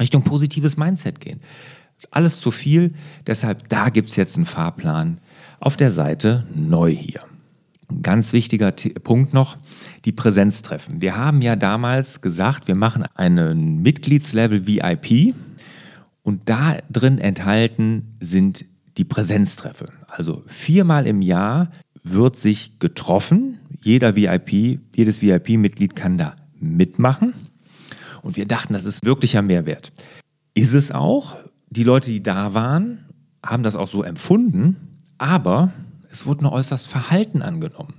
Richtung 0.00 0.22
positives 0.24 0.78
Mindset 0.78 1.20
gehen? 1.20 1.40
Alles 2.10 2.40
zu 2.40 2.50
viel, 2.50 2.94
deshalb 3.26 3.68
da 3.68 3.90
gibt 3.90 4.08
es 4.08 4.16
jetzt 4.16 4.36
einen 4.36 4.46
Fahrplan 4.46 5.20
auf 5.60 5.76
der 5.76 5.92
Seite 5.92 6.46
neu 6.54 6.90
hier. 6.90 7.20
Ganz 8.00 8.32
wichtiger 8.32 8.72
Punkt 8.72 9.34
noch, 9.34 9.58
die 10.06 10.12
Präsenztreffen. 10.12 11.02
Wir 11.02 11.18
haben 11.18 11.42
ja 11.42 11.54
damals 11.56 12.22
gesagt, 12.22 12.66
wir 12.66 12.76
machen 12.76 13.04
einen 13.14 13.82
Mitgliedslevel 13.82 14.66
VIP 14.66 15.34
und 16.22 16.48
da 16.48 16.78
drin 16.90 17.18
enthalten 17.18 18.16
sind 18.20 18.64
die 18.96 19.04
Präsenztreffe. 19.04 19.86
Also 20.06 20.42
viermal 20.46 21.06
im 21.06 21.22
Jahr 21.22 21.70
wird 22.02 22.36
sich 22.36 22.78
getroffen. 22.78 23.58
Jeder 23.80 24.16
VIP, 24.16 24.80
jedes 24.94 25.22
VIP-Mitglied 25.22 25.96
kann 25.96 26.18
da 26.18 26.36
mitmachen. 26.58 27.34
Und 28.22 28.36
wir 28.36 28.46
dachten, 28.46 28.74
das 28.74 28.84
ist 28.84 29.04
wirklicher 29.04 29.42
Mehrwert. 29.42 29.92
Ist 30.54 30.74
es 30.74 30.92
auch. 30.92 31.36
Die 31.70 31.84
Leute, 31.84 32.10
die 32.10 32.22
da 32.22 32.54
waren, 32.54 33.06
haben 33.44 33.62
das 33.62 33.76
auch 33.76 33.88
so 33.88 34.02
empfunden. 34.02 34.76
Aber 35.18 35.72
es 36.10 36.26
wurde 36.26 36.44
nur 36.44 36.52
äußerst 36.52 36.86
Verhalten 36.86 37.42
angenommen. 37.42 37.94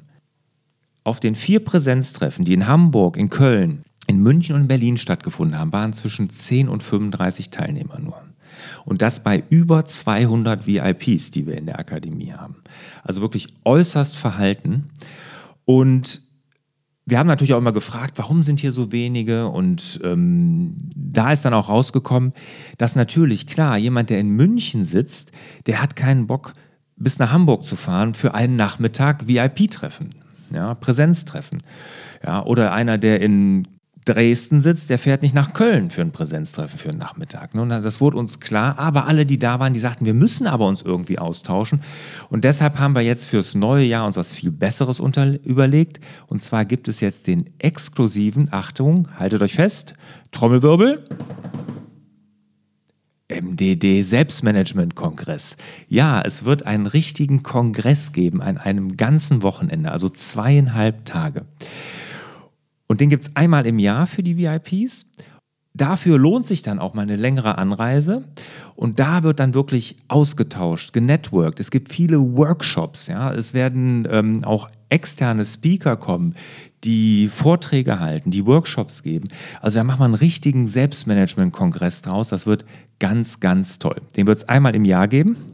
Auf 1.03 1.19
den 1.19 1.35
vier 1.35 1.59
Präsenztreffen, 1.59 2.45
die 2.45 2.53
in 2.53 2.67
Hamburg, 2.67 3.17
in 3.17 3.29
Köln, 3.29 3.83
in 4.07 4.21
München 4.21 4.55
und 4.55 4.61
in 4.61 4.67
Berlin 4.67 4.97
stattgefunden 4.97 5.57
haben, 5.57 5.73
waren 5.73 5.93
zwischen 5.93 6.29
10 6.29 6.69
und 6.69 6.83
35 6.83 7.49
Teilnehmer 7.49 7.99
nur. 7.99 8.21
Und 8.85 9.01
das 9.01 9.23
bei 9.23 9.43
über 9.49 9.85
200 9.85 10.67
VIPs, 10.67 11.31
die 11.31 11.47
wir 11.47 11.57
in 11.57 11.65
der 11.65 11.79
Akademie 11.79 12.33
haben. 12.33 12.57
Also 13.03 13.21
wirklich 13.21 13.53
äußerst 13.63 14.15
verhalten. 14.15 14.89
Und 15.65 16.21
wir 17.05 17.19
haben 17.19 17.27
natürlich 17.27 17.53
auch 17.53 17.59
immer 17.59 17.73
gefragt, 17.73 18.13
warum 18.17 18.43
sind 18.43 18.59
hier 18.59 18.71
so 18.71 18.91
wenige? 18.91 19.47
Und 19.47 19.99
ähm, 20.03 20.75
da 20.95 21.31
ist 21.31 21.43
dann 21.43 21.53
auch 21.53 21.69
rausgekommen, 21.69 22.33
dass 22.77 22.95
natürlich, 22.95 23.47
klar, 23.47 23.77
jemand, 23.77 24.09
der 24.09 24.19
in 24.19 24.29
München 24.29 24.85
sitzt, 24.85 25.31
der 25.65 25.81
hat 25.81 25.95
keinen 25.95 26.27
Bock, 26.27 26.53
bis 26.95 27.19
nach 27.19 27.31
Hamburg 27.31 27.65
zu 27.65 27.75
fahren 27.75 28.13
für 28.13 28.33
einen 28.33 28.55
Nachmittag 28.55 29.27
VIP-Treffen, 29.27 30.11
ja, 30.53 30.75
Präsenztreffen. 30.75 31.61
Ja, 32.23 32.45
oder 32.45 32.71
einer, 32.71 32.97
der 32.97 33.19
in 33.19 33.67
Dresden 34.05 34.61
sitzt, 34.61 34.89
der 34.89 34.99
fährt 34.99 35.21
nicht 35.21 35.35
nach 35.35 35.53
Köln 35.53 35.89
für 35.89 36.01
ein 36.01 36.11
Präsenztreffen 36.11 36.77
für 36.77 36.89
einen 36.89 36.99
Nachmittag. 36.99 37.55
Ne? 37.55 37.81
Das 37.81 38.01
wurde 38.01 38.17
uns 38.17 38.39
klar, 38.39 38.77
aber 38.77 39.07
alle, 39.07 39.25
die 39.25 39.39
da 39.39 39.59
waren, 39.59 39.73
die 39.73 39.79
sagten, 39.79 40.05
wir 40.05 40.13
müssen 40.13 40.47
aber 40.47 40.67
uns 40.67 40.81
irgendwie 40.81 41.19
austauschen. 41.19 41.81
Und 42.29 42.43
deshalb 42.43 42.79
haben 42.79 42.95
wir 42.95 43.01
jetzt 43.01 43.25
fürs 43.25 43.55
neue 43.55 43.85
Jahr 43.85 44.05
uns 44.05 44.17
was 44.17 44.33
viel 44.33 44.51
Besseres 44.51 44.99
überlegt. 44.99 45.99
Und 46.27 46.41
zwar 46.41 46.65
gibt 46.65 46.87
es 46.87 46.99
jetzt 46.99 47.27
den 47.27 47.49
exklusiven, 47.59 48.49
Achtung, 48.51 49.07
haltet 49.17 49.41
euch 49.41 49.55
fest, 49.55 49.93
Trommelwirbel. 50.31 51.05
MDD 53.29 54.03
Selbstmanagement-Kongress. 54.03 55.57
Ja, 55.87 56.21
es 56.21 56.45
wird 56.45 56.65
einen 56.65 56.85
richtigen 56.85 57.41
Kongress 57.41 58.11
geben 58.11 58.41
an 58.41 58.57
einem 58.57 58.97
ganzen 58.97 59.41
Wochenende, 59.41 59.91
also 59.91 60.09
zweieinhalb 60.09 61.05
Tage. 61.05 61.45
Und 62.93 63.01
den 63.01 63.09
gibt 63.09 63.23
es 63.23 63.35
einmal 63.35 63.65
im 63.65 63.79
Jahr 63.79 64.05
für 64.05 64.21
die 64.21 64.37
VIPs. 64.37 65.07
Dafür 65.73 66.19
lohnt 66.19 66.45
sich 66.45 66.61
dann 66.61 66.77
auch 66.77 66.93
mal 66.93 67.01
eine 67.01 67.15
längere 67.15 67.57
Anreise 67.57 68.25
und 68.75 68.99
da 68.99 69.23
wird 69.23 69.39
dann 69.39 69.55
wirklich 69.55 69.97
ausgetauscht, 70.09 70.93
genetworked. 70.93 71.59
Es 71.59 71.71
gibt 71.71 71.91
viele 71.91 72.19
Workshops, 72.19 73.07
ja. 73.07 73.33
Es 73.33 73.55
werden 73.55 74.07
ähm, 74.11 74.43
auch 74.43 74.69
externe 74.89 75.43
Speaker 75.43 75.97
kommen, 75.97 76.35
die 76.83 77.29
Vorträge 77.29 77.99
halten, 77.99 78.29
die 78.29 78.45
Workshops 78.45 79.01
geben. 79.01 79.29
Also 79.59 79.79
da 79.79 79.83
macht 79.83 79.97
man 79.97 80.11
einen 80.11 80.21
richtigen 80.21 80.67
Selbstmanagement-Kongress 80.67 82.03
draus. 82.03 82.29
Das 82.29 82.45
wird 82.45 82.63
ganz, 82.99 83.39
ganz 83.39 83.79
toll. 83.79 84.03
Den 84.15 84.27
wird 84.27 84.37
es 84.37 84.47
einmal 84.47 84.75
im 84.75 84.85
Jahr 84.85 85.07
geben. 85.07 85.52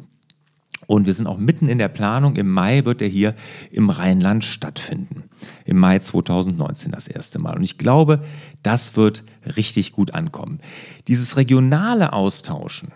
Und 0.90 1.06
wir 1.06 1.14
sind 1.14 1.28
auch 1.28 1.38
mitten 1.38 1.68
in 1.68 1.78
der 1.78 1.88
Planung. 1.88 2.36
Im 2.36 2.50
Mai 2.50 2.84
wird 2.84 3.04
er 3.04 3.08
hier 3.08 3.36
im 3.70 3.92
Rheinland 3.92 4.44
stattfinden. 4.44 5.26
Im 5.64 5.78
Mai 5.78 6.00
2019 6.00 6.92
das 6.92 7.08
erste 7.08 7.38
Mal. 7.38 7.56
Und 7.56 7.62
ich 7.62 7.78
glaube, 7.78 8.22
das 8.64 8.98
wird 8.98 9.24
richtig 9.56 9.92
gut 9.92 10.16
ankommen. 10.16 10.62
Dieses 11.08 11.38
regionale 11.38 12.12
Austauschen, 12.12 12.90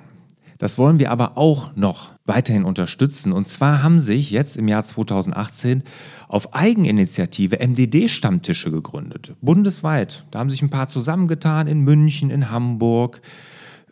das 0.58 0.80
wollen 0.80 0.98
wir 0.98 1.12
aber 1.12 1.38
auch 1.38 1.76
noch 1.76 2.10
weiterhin 2.26 2.64
unterstützen. 2.64 3.32
Und 3.32 3.48
zwar 3.48 3.84
haben 3.84 4.00
sich 4.00 4.32
jetzt 4.32 4.58
im 4.58 4.68
Jahr 4.68 4.84
2018 4.84 5.84
auf 6.28 6.56
Eigeninitiative 6.56 7.60
MDD-Stammtische 7.60 8.72
gegründet. 8.72 9.36
Bundesweit. 9.42 10.26
Da 10.32 10.40
haben 10.40 10.50
sich 10.50 10.64
ein 10.64 10.72
paar 10.72 10.88
zusammengetan 10.88 11.68
in 11.68 11.82
München, 11.82 12.32
in 12.32 12.50
Hamburg, 12.50 13.22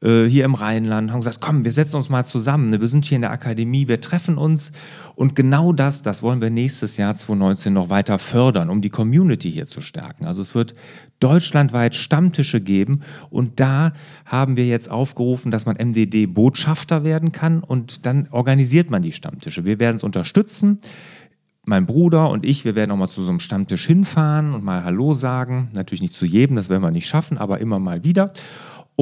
äh, 0.02 0.26
hier 0.26 0.46
im 0.46 0.56
Rheinland, 0.56 1.12
haben 1.12 1.20
gesagt, 1.20 1.42
komm, 1.42 1.64
wir 1.64 1.72
setzen 1.72 1.98
uns 1.98 2.10
mal 2.10 2.26
zusammen. 2.26 2.70
Ne? 2.70 2.82
Wir 2.82 2.88
sind 2.88 3.06
hier 3.06 3.18
in 3.18 3.22
der 3.22 3.32
Akademie, 3.32 3.88
wir 3.88 4.02
treffen 4.02 4.38
uns 4.38 4.72
und 5.16 5.36
genau 5.36 5.74
das, 5.74 6.02
das 6.02 6.24
wollen 6.24 6.42
wir 6.42 6.50
nächstes 6.50 6.98
Jahr 6.98 7.16
2019 7.16 7.74
noch 7.74 7.90
weiter 7.90 8.18
fördern, 8.18 8.70
um 8.70 8.82
die 8.82 8.90
Community 8.90 9.52
hier 9.52 9.68
zu 9.68 9.82
stärken. 9.82 10.26
Also 10.26 10.42
es 10.42 10.56
wird 10.56 10.74
deutschlandweit 11.20 11.94
Stammtische 11.94 12.62
geben 12.62 13.02
und 13.30 13.60
da 13.60 13.94
haben 14.26 14.58
wir 14.58 14.66
jetzt 14.66 14.90
aufgerufen, 14.90 15.52
dass 15.52 15.66
man 15.66 15.76
MDD-Botschafter 15.78 17.04
werden 17.04 17.32
kann 17.32 17.62
und 17.64 18.06
dann 18.06 18.28
organisiert 18.32 18.90
man 18.90 19.04
die 19.04 19.12
Stammtische. 19.12 19.66
Wir 19.66 19.80
werden 19.80 19.98
es 19.98 20.04
unterstützen 20.04 20.80
mein 21.64 21.86
Bruder 21.86 22.30
und 22.32 22.44
ich, 22.44 22.66
wir 22.66 22.74
werden 22.74 22.92
auch 22.92 22.98
mal 22.98 23.08
zu 23.08 23.24
so 23.24 23.30
einem 23.30 23.40
Stammtisch 23.40 23.86
hinfahren 23.86 24.54
und 24.54 24.64
mal 24.64 24.84
Hallo 24.84 25.14
sagen. 25.14 25.70
Natürlich 25.74 26.02
nicht 26.02 26.14
zu 26.14 26.26
jedem, 26.26 26.56
das 26.56 26.70
werden 26.70 26.82
wir 26.82 26.90
nicht 26.90 27.08
schaffen, 27.08 27.38
aber 27.38 27.60
immer 27.60 27.78
mal 27.78 28.04
wieder. 28.04 28.34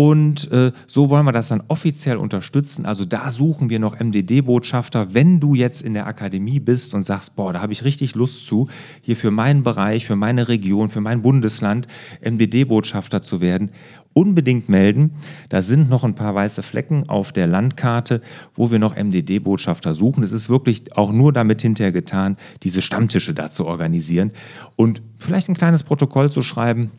Und 0.01 0.49
äh, 0.53 0.71
so 0.87 1.09
wollen 1.09 1.25
wir 1.25 1.33
das 1.33 1.49
dann 1.49 1.61
offiziell 1.67 2.15
unterstützen. 2.15 2.85
Also 2.85 3.03
da 3.03 3.31
suchen 3.31 3.69
wir 3.69 3.79
noch 3.79 3.99
MDD-Botschafter. 3.99 5.13
Wenn 5.13 5.41
du 5.41 5.55
jetzt 5.55 5.81
in 5.81 5.93
der 5.93 6.07
Akademie 6.07 6.61
bist 6.61 6.93
und 6.93 7.03
sagst, 7.03 7.35
boah, 7.35 7.51
da 7.51 7.59
habe 7.59 7.73
ich 7.73 7.83
richtig 7.83 8.15
Lust 8.15 8.47
zu, 8.47 8.69
hier 9.01 9.17
für 9.17 9.29
meinen 9.29 9.61
Bereich, 9.61 10.05
für 10.05 10.15
meine 10.15 10.47
Region, 10.47 10.89
für 10.89 11.01
mein 11.01 11.21
Bundesland 11.21 11.87
MDD-Botschafter 12.21 13.21
zu 13.21 13.41
werden, 13.41 13.71
unbedingt 14.13 14.69
melden. 14.69 15.11
Da 15.49 15.61
sind 15.61 15.89
noch 15.89 16.05
ein 16.05 16.15
paar 16.15 16.33
weiße 16.33 16.63
Flecken 16.63 17.09
auf 17.09 17.33
der 17.33 17.47
Landkarte, 17.47 18.21
wo 18.55 18.71
wir 18.71 18.79
noch 18.79 18.95
MDD-Botschafter 18.95 19.93
suchen. 19.93 20.23
Es 20.23 20.31
ist 20.31 20.49
wirklich 20.49 20.95
auch 20.95 21.11
nur 21.11 21.33
damit 21.33 21.61
hinterher 21.61 21.91
getan, 21.91 22.37
diese 22.63 22.81
Stammtische 22.81 23.33
da 23.33 23.51
zu 23.51 23.65
organisieren 23.65 24.31
und 24.77 25.01
vielleicht 25.17 25.49
ein 25.49 25.57
kleines 25.57 25.83
Protokoll 25.83 26.31
zu 26.31 26.41
schreiben 26.41 26.91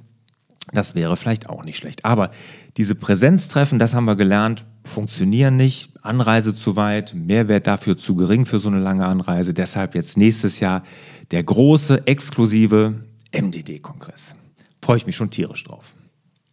das 0.72 0.94
wäre 0.94 1.16
vielleicht 1.16 1.48
auch 1.48 1.64
nicht 1.64 1.76
schlecht. 1.76 2.04
Aber 2.04 2.30
diese 2.76 2.94
Präsenztreffen, 2.94 3.78
das 3.78 3.94
haben 3.94 4.04
wir 4.04 4.16
gelernt, 4.16 4.64
funktionieren 4.84 5.56
nicht. 5.56 5.92
Anreise 6.02 6.54
zu 6.54 6.76
weit, 6.76 7.14
Mehrwert 7.14 7.66
dafür 7.66 7.96
zu 7.96 8.14
gering 8.14 8.46
für 8.46 8.58
so 8.58 8.68
eine 8.68 8.80
lange 8.80 9.04
Anreise. 9.04 9.52
Deshalb 9.52 9.94
jetzt 9.94 10.16
nächstes 10.16 10.60
Jahr 10.60 10.82
der 11.30 11.42
große, 11.42 12.06
exklusive 12.06 13.04
MDD-Kongress. 13.32 14.34
Freue 14.82 14.96
ich 14.96 15.06
mich 15.06 15.16
schon 15.16 15.30
tierisch 15.30 15.64
drauf. 15.64 15.94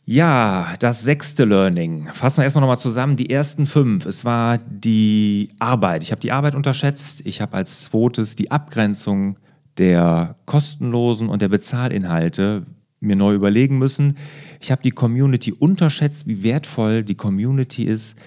Ja, 0.10 0.76
das 0.80 1.04
sechste 1.04 1.44
Learning. 1.44 2.08
Fassen 2.14 2.38
wir 2.38 2.46
erstmal 2.46 2.62
nochmal 2.62 2.78
zusammen. 2.78 3.18
Die 3.18 3.30
ersten 3.30 3.66
fünf. 3.66 4.06
Es 4.06 4.24
war 4.24 4.58
die 4.58 5.50
Arbeit. 5.60 6.02
Ich 6.02 6.12
habe 6.12 6.22
die 6.22 6.32
Arbeit 6.32 6.56
unterschätzt. 6.56 7.26
Ich 7.26 7.42
habe 7.42 7.58
als 7.58 7.84
zweites 7.84 8.36
die 8.36 8.50
Abgrenzung 8.50 9.38
der 9.78 10.36
kostenlosen 10.46 11.28
und 11.28 11.42
der 11.42 11.50
Bezahlinhalte 11.50 12.66
mir 13.00 13.16
neu 13.16 13.34
überlegen 13.34 13.78
müssen. 13.78 14.18
Ich 14.60 14.72
habe 14.72 14.82
die 14.84 14.92
Community 14.92 15.52
unterschätzt, 15.52 16.28
wie 16.28 16.44
wertvoll 16.44 17.04
die 17.04 17.16
Community 17.16 17.84
ist. 17.84 18.18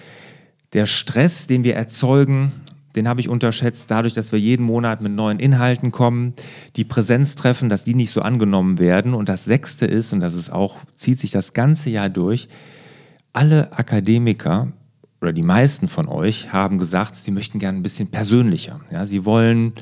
Der 0.73 0.85
Stress, 0.85 1.47
den 1.47 1.63
wir 1.63 1.75
erzeugen, 1.75 2.51
den 2.95 3.07
habe 3.07 3.21
ich 3.21 3.29
unterschätzt, 3.29 3.89
dadurch, 3.91 4.13
dass 4.13 4.31
wir 4.31 4.39
jeden 4.39 4.65
Monat 4.65 5.01
mit 5.01 5.13
neuen 5.13 5.39
Inhalten 5.39 5.91
kommen, 5.91 6.33
die 6.75 6.83
Präsenztreffen, 6.83 7.69
dass 7.69 7.83
die 7.83 7.95
nicht 7.95 8.11
so 8.11 8.21
angenommen 8.21 8.79
werden. 8.79 9.13
Und 9.13 9.29
das 9.29 9.45
Sechste 9.45 9.85
ist, 9.85 10.13
und 10.13 10.19
das 10.19 10.33
ist 10.33 10.49
auch, 10.49 10.77
zieht 10.95 11.19
sich 11.19 11.31
das 11.31 11.53
ganze 11.53 11.89
Jahr 11.89 12.09
durch, 12.09 12.47
alle 13.33 13.71
Akademiker 13.73 14.73
oder 15.21 15.31
die 15.31 15.43
meisten 15.43 15.87
von 15.87 16.07
euch 16.07 16.51
haben 16.51 16.77
gesagt, 16.77 17.15
sie 17.15 17.31
möchten 17.31 17.59
gerne 17.59 17.79
ein 17.79 17.83
bisschen 17.83 18.07
persönlicher. 18.09 18.79
Ja, 18.91 19.05
sie 19.05 19.23
wollen 19.23 19.73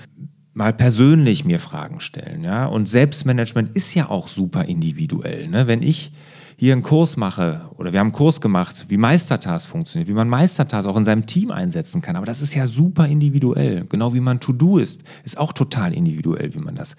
mal 0.60 0.74
persönlich 0.74 1.46
mir 1.46 1.60
Fragen 1.60 2.02
stellen. 2.02 2.44
Ja? 2.44 2.66
Und 2.66 2.90
Selbstmanagement 2.90 3.76
ist 3.76 3.96
ja 3.96 4.10
auch 4.10 4.28
super 4.28 4.66
individuell. 4.66 5.48
Ne? 5.48 5.68
Wenn 5.68 5.82
ich 5.82 6.12
hier 6.58 6.74
einen 6.74 6.84
Kurs 6.84 7.16
mache 7.16 7.62
oder 7.78 7.94
wir 7.94 8.02
haben 8.02 8.08
einen 8.08 8.14
Kurs 8.14 8.42
gemacht, 8.42 8.88
wie 8.90 8.98
Meistertask 8.98 9.66
funktioniert, 9.66 10.10
wie 10.10 10.14
man 10.14 10.28
Meistertask 10.28 10.86
auch 10.86 10.98
in 10.98 11.06
seinem 11.06 11.26
Team 11.26 11.52
einsetzen 11.52 12.02
kann. 12.02 12.18
Aber 12.18 12.26
das 12.26 12.42
ist 12.42 12.54
ja 12.54 12.68
super 12.68 13.08
individuell. 13.08 13.86
Genau 13.88 14.14
wie 14.14 14.20
man 14.20 14.42
To-Do 14.42 14.80
ist, 14.80 15.04
ist 15.24 15.38
auch 15.38 15.54
total 15.54 15.94
individuell, 15.94 16.54
wie 16.54 16.60
man 16.60 16.76
das, 16.76 16.98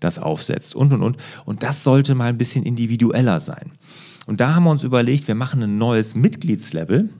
das 0.00 0.18
aufsetzt 0.18 0.74
und 0.74 0.94
und 0.94 1.02
und. 1.02 1.18
Und 1.44 1.62
das 1.62 1.84
sollte 1.84 2.14
mal 2.14 2.30
ein 2.30 2.38
bisschen 2.38 2.64
individueller 2.64 3.40
sein. 3.40 3.72
Und 4.26 4.40
da 4.40 4.54
haben 4.54 4.64
wir 4.64 4.70
uns 4.70 4.84
überlegt, 4.84 5.28
wir 5.28 5.34
machen 5.34 5.62
ein 5.62 5.76
neues 5.76 6.14
Mitgliedslevel. 6.14 7.10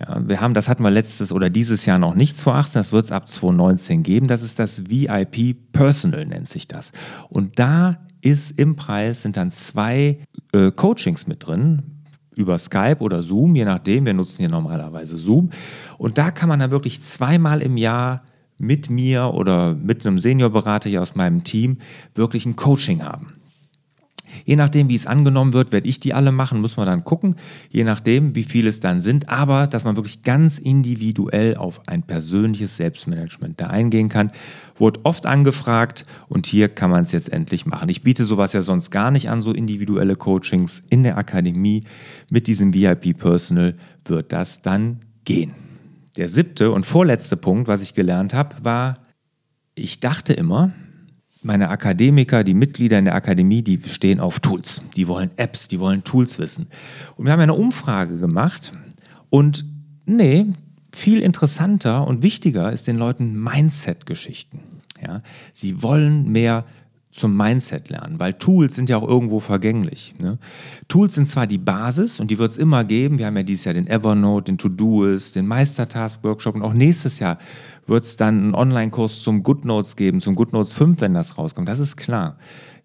Ja, 0.00 0.26
wir 0.26 0.40
haben, 0.40 0.54
das 0.54 0.68
hatten 0.68 0.82
wir 0.82 0.90
letztes 0.90 1.30
oder 1.30 1.50
dieses 1.50 1.84
Jahr 1.84 1.98
noch 1.98 2.14
nicht 2.14 2.36
2018, 2.36 2.80
das 2.80 2.92
wird 2.92 3.04
es 3.04 3.12
ab 3.12 3.28
2019 3.28 4.02
geben. 4.02 4.28
Das 4.28 4.42
ist 4.42 4.58
das 4.58 4.88
VIP 4.88 5.72
Personal, 5.72 6.24
nennt 6.24 6.48
sich 6.48 6.66
das. 6.66 6.92
Und 7.28 7.58
da 7.58 7.98
ist 8.22 8.58
im 8.58 8.76
Preis, 8.76 9.22
sind 9.22 9.36
dann 9.36 9.50
zwei 9.50 10.18
äh, 10.52 10.70
Coachings 10.70 11.26
mit 11.26 11.46
drin, 11.46 11.82
über 12.34 12.56
Skype 12.56 12.98
oder 13.00 13.22
Zoom, 13.22 13.54
je 13.54 13.64
nachdem. 13.64 14.06
Wir 14.06 14.14
nutzen 14.14 14.38
hier 14.38 14.48
normalerweise 14.48 15.18
Zoom. 15.18 15.50
Und 15.98 16.16
da 16.16 16.30
kann 16.30 16.48
man 16.48 16.60
dann 16.60 16.70
wirklich 16.70 17.02
zweimal 17.02 17.60
im 17.60 17.76
Jahr 17.76 18.22
mit 18.56 18.88
mir 18.88 19.34
oder 19.34 19.74
mit 19.74 20.06
einem 20.06 20.18
Seniorberater 20.18 20.88
hier 20.88 21.02
aus 21.02 21.14
meinem 21.14 21.44
Team 21.44 21.78
wirklich 22.14 22.46
ein 22.46 22.56
Coaching 22.56 23.02
haben. 23.02 23.39
Je 24.44 24.56
nachdem, 24.56 24.88
wie 24.88 24.94
es 24.94 25.06
angenommen 25.06 25.52
wird, 25.52 25.72
werde 25.72 25.88
ich 25.88 26.00
die 26.00 26.14
alle 26.14 26.32
machen, 26.32 26.60
muss 26.60 26.76
man 26.76 26.86
dann 26.86 27.04
gucken, 27.04 27.36
je 27.70 27.84
nachdem, 27.84 28.34
wie 28.34 28.44
viele 28.44 28.68
es 28.68 28.80
dann 28.80 29.00
sind. 29.00 29.28
Aber 29.28 29.66
dass 29.66 29.84
man 29.84 29.96
wirklich 29.96 30.22
ganz 30.22 30.58
individuell 30.58 31.56
auf 31.56 31.88
ein 31.88 32.02
persönliches 32.02 32.76
Selbstmanagement 32.76 33.60
da 33.60 33.66
eingehen 33.66 34.08
kann, 34.08 34.32
wurde 34.76 35.00
oft 35.04 35.26
angefragt 35.26 36.04
und 36.28 36.46
hier 36.46 36.68
kann 36.68 36.90
man 36.90 37.02
es 37.02 37.12
jetzt 37.12 37.32
endlich 37.32 37.66
machen. 37.66 37.88
Ich 37.88 38.02
biete 38.02 38.24
sowas 38.24 38.52
ja 38.52 38.62
sonst 38.62 38.90
gar 38.90 39.10
nicht 39.10 39.28
an, 39.28 39.42
so 39.42 39.52
individuelle 39.52 40.16
Coachings 40.16 40.82
in 40.88 41.02
der 41.02 41.18
Akademie. 41.18 41.84
Mit 42.30 42.46
diesem 42.46 42.72
VIP 42.74 43.18
Personal 43.18 43.76
wird 44.04 44.32
das 44.32 44.62
dann 44.62 45.00
gehen. 45.24 45.52
Der 46.16 46.28
siebte 46.28 46.70
und 46.72 46.86
vorletzte 46.86 47.36
Punkt, 47.36 47.68
was 47.68 47.82
ich 47.82 47.94
gelernt 47.94 48.34
habe, 48.34 48.56
war, 48.62 48.98
ich 49.74 50.00
dachte 50.00 50.32
immer, 50.32 50.72
meine 51.42 51.70
Akademiker, 51.70 52.44
die 52.44 52.54
Mitglieder 52.54 52.98
in 52.98 53.06
der 53.06 53.14
Akademie, 53.14 53.62
die 53.62 53.80
stehen 53.86 54.20
auf 54.20 54.40
Tools. 54.40 54.82
Die 54.96 55.08
wollen 55.08 55.30
Apps, 55.36 55.68
die 55.68 55.80
wollen 55.80 56.04
Tools 56.04 56.38
wissen. 56.38 56.66
Und 57.16 57.26
wir 57.26 57.32
haben 57.32 57.40
eine 57.40 57.54
Umfrage 57.54 58.18
gemacht 58.18 58.72
und 59.30 59.64
nee, 60.04 60.46
viel 60.92 61.20
interessanter 61.20 62.06
und 62.06 62.22
wichtiger 62.22 62.72
ist 62.72 62.86
den 62.86 62.96
Leuten 62.96 63.40
Mindset-Geschichten. 63.42 64.60
Ja? 65.02 65.22
Sie 65.54 65.82
wollen 65.82 66.30
mehr 66.30 66.64
zum 67.12 67.36
Mindset 67.36 67.88
lernen, 67.88 68.20
weil 68.20 68.34
Tools 68.34 68.76
sind 68.76 68.88
ja 68.88 68.96
auch 68.96 69.06
irgendwo 69.06 69.40
vergänglich. 69.40 70.14
Ne? 70.18 70.38
Tools 70.86 71.16
sind 71.16 71.26
zwar 71.26 71.46
die 71.46 71.58
Basis 71.58 72.20
und 72.20 72.30
die 72.30 72.38
wird 72.38 72.52
es 72.52 72.58
immer 72.58 72.84
geben. 72.84 73.18
Wir 73.18 73.26
haben 73.26 73.36
ja 73.36 73.42
dieses 73.42 73.64
Jahr 73.64 73.74
den 73.74 73.88
Evernote, 73.88 74.44
den 74.52 74.58
To-Doist, 74.58 75.34
den 75.34 75.46
Meistertask-Workshop 75.46 76.54
und 76.54 76.62
auch 76.62 76.72
nächstes 76.72 77.18
Jahr 77.18 77.38
wird 77.86 78.04
es 78.04 78.16
dann 78.16 78.38
einen 78.38 78.54
Online-Kurs 78.54 79.22
zum 79.22 79.42
GoodNotes 79.42 79.96
geben, 79.96 80.20
zum 80.20 80.36
GoodNotes 80.36 80.72
5, 80.72 81.00
wenn 81.00 81.14
das 81.14 81.36
rauskommt. 81.36 81.68
Das 81.68 81.80
ist 81.80 81.96
klar. 81.96 82.38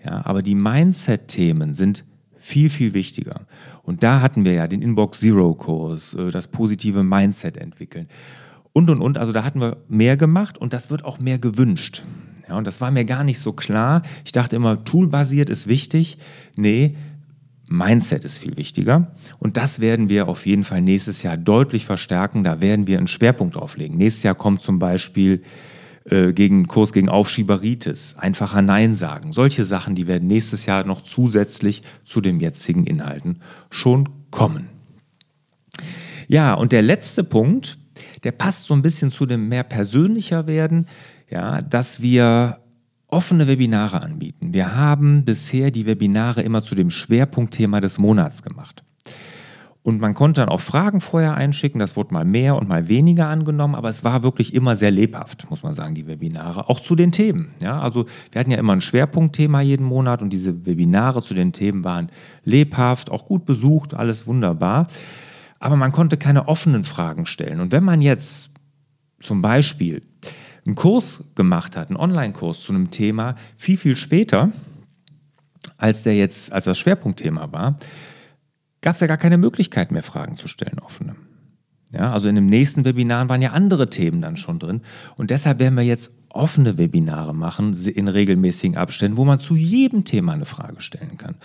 Ja, 0.03 0.25
aber 0.25 0.41
die 0.41 0.55
Mindset-Themen 0.55 1.75
sind 1.75 2.03
viel, 2.39 2.69
viel 2.69 2.93
wichtiger. 2.93 3.41
Und 3.83 4.01
da 4.01 4.21
hatten 4.21 4.43
wir 4.43 4.53
ja 4.53 4.67
den 4.67 4.81
Inbox 4.81 5.19
Zero-Kurs, 5.19 6.15
äh, 6.15 6.31
das 6.31 6.47
positive 6.47 7.03
Mindset 7.03 7.57
entwickeln 7.57 8.07
und, 8.75 8.89
und, 8.89 9.01
und. 9.01 9.17
Also 9.17 9.31
da 9.31 9.43
hatten 9.43 9.61
wir 9.61 9.77
mehr 9.87 10.17
gemacht 10.17 10.57
und 10.57 10.73
das 10.73 10.89
wird 10.89 11.05
auch 11.05 11.17
mehr 11.19 11.39
gewünscht. 11.39 12.03
Ja, 12.47 12.57
und 12.57 12.65
das 12.65 12.81
war 12.81 12.91
mir 12.91 13.05
gar 13.05 13.23
nicht 13.23 13.39
so 13.39 13.53
klar. 13.53 14.03
Ich 14.23 14.31
dachte 14.31 14.55
immer, 14.55 14.83
toolbasiert 14.83 15.49
ist 15.49 15.67
wichtig. 15.67 16.17
Nee, 16.55 16.95
Mindset 17.69 18.23
ist 18.23 18.37
viel 18.37 18.57
wichtiger. 18.57 19.11
Und 19.39 19.57
das 19.57 19.79
werden 19.79 20.09
wir 20.09 20.27
auf 20.27 20.45
jeden 20.45 20.63
Fall 20.63 20.81
nächstes 20.81 21.23
Jahr 21.23 21.37
deutlich 21.37 21.85
verstärken. 21.85 22.43
Da 22.43 22.61
werden 22.61 22.87
wir 22.87 22.97
einen 22.97 23.07
Schwerpunkt 23.07 23.55
drauf 23.55 23.77
legen. 23.77 23.97
Nächstes 23.97 24.23
Jahr 24.23 24.35
kommt 24.35 24.61
zum 24.61 24.77
Beispiel 24.77 25.41
äh, 26.05 26.33
gegen 26.33 26.67
Kurs 26.67 26.93
gegen 26.93 27.09
Aufschieberitis, 27.09 28.15
einfacher 28.19 28.61
Nein 28.61 28.93
sagen. 28.93 29.31
Solche 29.31 29.65
Sachen, 29.65 29.95
die 29.95 30.05
werden 30.05 30.27
nächstes 30.27 30.67
Jahr 30.67 30.85
noch 30.85 31.01
zusätzlich 31.01 31.81
zu 32.03 32.21
den 32.21 32.39
jetzigen 32.39 32.85
Inhalten 32.85 33.41
schon 33.71 34.09
kommen. 34.29 34.69
Ja, 36.27 36.53
und 36.53 36.71
der 36.71 36.83
letzte 36.83 37.23
Punkt, 37.23 37.79
der 38.25 38.33
passt 38.33 38.65
so 38.65 38.73
ein 38.73 38.81
bisschen 38.81 39.11
zu 39.11 39.25
dem 39.25 39.47
mehr 39.47 39.63
persönlicher 39.63 40.47
werden, 40.47 40.87
ja, 41.29 41.61
dass 41.61 42.01
wir 42.01 42.57
offene 43.07 43.47
Webinare 43.47 44.01
anbieten. 44.01 44.53
Wir 44.53 44.75
haben 44.75 45.23
bisher 45.23 45.71
die 45.71 45.85
Webinare 45.85 46.41
immer 46.41 46.63
zu 46.63 46.75
dem 46.75 46.89
Schwerpunktthema 46.89 47.79
des 47.79 47.99
Monats 47.99 48.43
gemacht. 48.43 48.83
Und 49.83 50.01
man 50.01 50.15
konnte 50.15 50.41
dann 50.41 50.49
auch 50.49 50.61
Fragen 50.61 50.99
vorher 50.99 51.35
einschicken, 51.35 51.77
das 51.77 51.95
wurde 51.95 52.11
mal 52.11 52.25
mehr 52.25 52.55
und 52.55 52.67
mal 52.67 52.87
weniger 52.87 53.27
angenommen, 53.27 53.75
aber 53.75 53.89
es 53.89 54.03
war 54.03 54.23
wirklich 54.23 54.55
immer 54.55 54.75
sehr 54.75 54.89
lebhaft, 54.89 55.47
muss 55.51 55.61
man 55.61 55.75
sagen, 55.75 55.93
die 55.93 56.07
Webinare, 56.07 56.67
auch 56.69 56.79
zu 56.79 56.95
den 56.95 57.11
Themen. 57.11 57.53
Ja, 57.61 57.79
also 57.79 58.07
wir 58.31 58.39
hatten 58.39 58.49
ja 58.49 58.57
immer 58.57 58.73
ein 58.73 58.81
Schwerpunktthema 58.81 59.61
jeden 59.61 59.85
Monat 59.85 60.23
und 60.23 60.31
diese 60.31 60.65
Webinare 60.65 61.21
zu 61.21 61.35
den 61.35 61.53
Themen 61.53 61.83
waren 61.83 62.09
lebhaft, 62.43 63.11
auch 63.11 63.27
gut 63.27 63.45
besucht, 63.45 63.93
alles 63.93 64.25
wunderbar. 64.25 64.87
Aber 65.59 65.75
man 65.75 65.91
konnte 65.91 66.17
keine 66.17 66.47
offenen 66.47 66.83
Fragen 66.83 67.25
stellen. 67.25 67.59
Und 67.59 67.71
wenn 67.71 67.83
man 67.83 68.01
jetzt 68.01 68.51
zum 69.19 69.41
Beispiel 69.41 70.03
einen 70.65 70.75
Kurs 70.75 71.23
gemacht 71.35 71.77
hat, 71.77 71.89
einen 71.89 71.97
Online-Kurs 71.97 72.61
zu 72.61 72.73
einem 72.73 72.91
Thema, 72.91 73.35
viel, 73.57 73.77
viel 73.77 73.95
später, 73.95 74.51
als 75.77 76.03
der 76.03 76.15
jetzt, 76.15 76.51
als 76.51 76.65
das 76.65 76.77
Schwerpunktthema 76.77 77.51
war, 77.51 77.77
gab 78.81 78.95
es 78.95 79.01
ja 79.01 79.07
gar 79.07 79.17
keine 79.17 79.37
Möglichkeit 79.37 79.91
mehr, 79.91 80.03
Fragen 80.03 80.37
zu 80.37 80.47
stellen, 80.47 80.79
offene. 80.79 81.15
Ja, 81.91 82.11
also 82.11 82.27
in 82.27 82.35
dem 82.35 82.45
nächsten 82.45 82.83
Webinar 82.83 83.29
waren 83.29 83.41
ja 83.41 83.51
andere 83.51 83.89
Themen 83.89 84.21
dann 84.21 84.37
schon 84.37 84.59
drin. 84.59 84.81
Und 85.15 85.31
deshalb 85.31 85.59
werden 85.59 85.75
wir 85.75 85.83
jetzt 85.83 86.24
offene 86.29 86.77
Webinare 86.77 87.33
machen 87.33 87.73
in 87.73 88.07
regelmäßigen 88.07 88.77
Abständen, 88.77 89.17
wo 89.17 89.25
man 89.25 89.39
zu 89.39 89.55
jedem 89.55 90.03
Thema 90.03 90.33
eine 90.33 90.45
Frage 90.45 90.81
stellen 90.81 91.17
kann. 91.17 91.35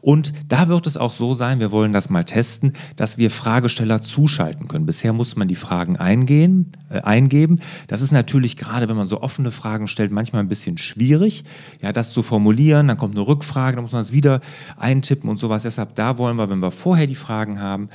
Und 0.00 0.32
da 0.48 0.68
wird 0.68 0.86
es 0.86 0.96
auch 0.96 1.12
so 1.12 1.34
sein, 1.34 1.60
wir 1.60 1.70
wollen 1.70 1.92
das 1.92 2.08
mal 2.10 2.24
testen, 2.24 2.72
dass 2.96 3.18
wir 3.18 3.30
Fragesteller 3.30 4.00
zuschalten 4.00 4.68
können. 4.68 4.86
Bisher 4.86 5.12
muss 5.12 5.36
man 5.36 5.48
die 5.48 5.54
Fragen 5.54 5.96
eingehen, 5.96 6.72
äh, 6.88 7.00
eingeben. 7.00 7.60
Das 7.88 8.00
ist 8.00 8.12
natürlich 8.12 8.56
gerade, 8.56 8.88
wenn 8.88 8.96
man 8.96 9.08
so 9.08 9.20
offene 9.20 9.50
Fragen 9.50 9.88
stellt, 9.88 10.10
manchmal 10.10 10.42
ein 10.42 10.48
bisschen 10.48 10.78
schwierig, 10.78 11.44
ja, 11.82 11.92
das 11.92 12.12
zu 12.12 12.22
formulieren. 12.22 12.88
Dann 12.88 12.96
kommt 12.96 13.14
eine 13.14 13.26
Rückfrage, 13.26 13.76
dann 13.76 13.82
muss 13.82 13.92
man 13.92 14.02
es 14.02 14.12
wieder 14.12 14.40
eintippen 14.76 15.28
und 15.28 15.38
sowas. 15.38 15.62
Deshalb 15.64 15.94
da 15.94 16.18
wollen 16.18 16.36
wir, 16.36 16.50
wenn 16.50 16.60
wir 16.60 16.70
vorher 16.70 17.06
die 17.06 17.14
Fragen 17.14 17.60
haben, 17.60 17.88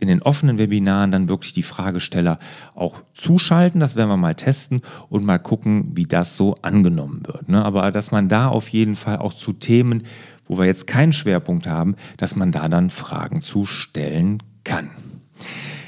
in 0.00 0.08
den 0.08 0.22
offenen 0.22 0.58
Webinaren 0.58 1.12
dann 1.12 1.28
wirklich 1.28 1.52
die 1.52 1.62
Fragesteller 1.62 2.38
auch 2.74 2.96
zuschalten. 3.14 3.80
Das 3.80 3.96
werden 3.96 4.08
wir 4.08 4.16
mal 4.16 4.34
testen 4.34 4.82
und 5.08 5.24
mal 5.24 5.38
gucken, 5.38 5.83
wie 5.92 6.06
das 6.06 6.36
so 6.36 6.54
angenommen 6.62 7.22
wird. 7.26 7.48
Ne? 7.48 7.64
Aber 7.64 7.90
dass 7.92 8.10
man 8.10 8.28
da 8.28 8.48
auf 8.48 8.68
jeden 8.68 8.94
Fall 8.94 9.18
auch 9.18 9.34
zu 9.34 9.52
Themen, 9.52 10.04
wo 10.46 10.58
wir 10.58 10.66
jetzt 10.66 10.86
keinen 10.86 11.12
Schwerpunkt 11.12 11.66
haben, 11.66 11.96
dass 12.16 12.36
man 12.36 12.52
da 12.52 12.68
dann 12.68 12.90
Fragen 12.90 13.40
zu 13.40 13.66
stellen 13.66 14.42
kann. 14.62 14.90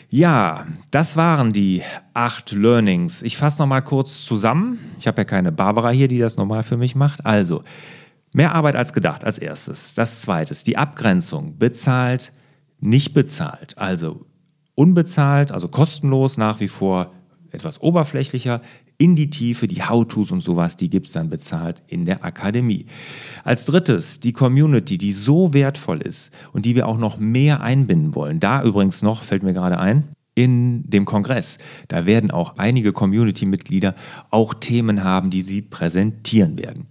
Ja, 0.08 0.66
das 0.90 1.16
waren 1.16 1.52
die 1.52 1.82
acht 2.14 2.52
Learnings. 2.52 3.22
Ich 3.22 3.36
fasse 3.36 3.58
nochmal 3.58 3.82
kurz 3.82 4.24
zusammen. 4.24 4.78
Ich 4.98 5.06
habe 5.06 5.22
ja 5.22 5.24
keine 5.24 5.52
Barbara 5.52 5.90
hier, 5.90 6.08
die 6.08 6.18
das 6.18 6.36
normal 6.36 6.62
für 6.62 6.76
mich 6.76 6.94
macht. 6.94 7.26
Also, 7.26 7.64
mehr 8.32 8.54
Arbeit 8.54 8.76
als 8.76 8.92
gedacht 8.92 9.24
als 9.24 9.38
erstes. 9.38 9.94
Das 9.94 10.20
zweite, 10.20 10.54
die 10.64 10.76
Abgrenzung. 10.76 11.58
Bezahlt, 11.58 12.32
nicht 12.80 13.14
bezahlt. 13.14 13.76
Also 13.78 14.26
unbezahlt, 14.74 15.50
also 15.50 15.68
kostenlos 15.68 16.36
nach 16.36 16.60
wie 16.60 16.68
vor 16.68 17.12
etwas 17.50 17.80
oberflächlicher, 17.80 18.60
in 18.98 19.16
die 19.16 19.30
Tiefe, 19.30 19.68
die 19.68 19.82
How-Tos 19.82 20.30
und 20.30 20.42
sowas, 20.42 20.76
die 20.76 20.88
gibt 20.88 21.06
es 21.06 21.12
dann 21.12 21.30
bezahlt 21.30 21.82
in 21.86 22.04
der 22.04 22.24
Akademie. 22.24 22.86
Als 23.44 23.66
drittes 23.66 24.20
die 24.20 24.32
Community, 24.32 24.98
die 24.98 25.12
so 25.12 25.52
wertvoll 25.52 26.00
ist 26.00 26.32
und 26.52 26.64
die 26.64 26.74
wir 26.74 26.88
auch 26.88 26.98
noch 26.98 27.18
mehr 27.18 27.60
einbinden 27.60 28.14
wollen. 28.14 28.40
Da 28.40 28.62
übrigens 28.62 29.02
noch, 29.02 29.22
fällt 29.22 29.42
mir 29.42 29.52
gerade 29.52 29.78
ein, 29.78 30.08
in 30.34 30.88
dem 30.88 31.06
Kongress. 31.06 31.58
Da 31.88 32.06
werden 32.06 32.30
auch 32.30 32.58
einige 32.58 32.92
Community-Mitglieder 32.92 33.94
auch 34.30 34.54
Themen 34.54 35.02
haben, 35.02 35.30
die 35.30 35.42
sie 35.42 35.62
präsentieren 35.62 36.58
werden. 36.58 36.86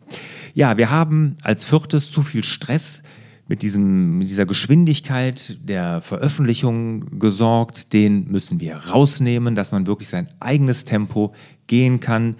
Ja, 0.54 0.78
wir 0.78 0.90
haben 0.90 1.36
als 1.44 1.64
viertes 1.64 2.12
zu 2.12 2.24
viel 2.24 2.44
Stress 2.44 3.04
mit, 3.48 3.62
diesem, 3.62 4.20
mit 4.20 4.30
dieser 4.30 4.46
Geschwindigkeit 4.46 5.58
der 5.68 6.02
Veröffentlichung 6.02 7.20
gesorgt. 7.20 7.94
Den 7.94 8.32
müssen 8.32 8.60
wir 8.60 8.78
rausnehmen, 8.78 9.56
dass 9.56 9.72
man 9.72 9.88
wirklich 9.88 10.10
sein 10.10 10.30
eigenes 10.40 10.86
Tempo 10.86 11.34
gehen 11.68 12.00
kann. 12.00 12.36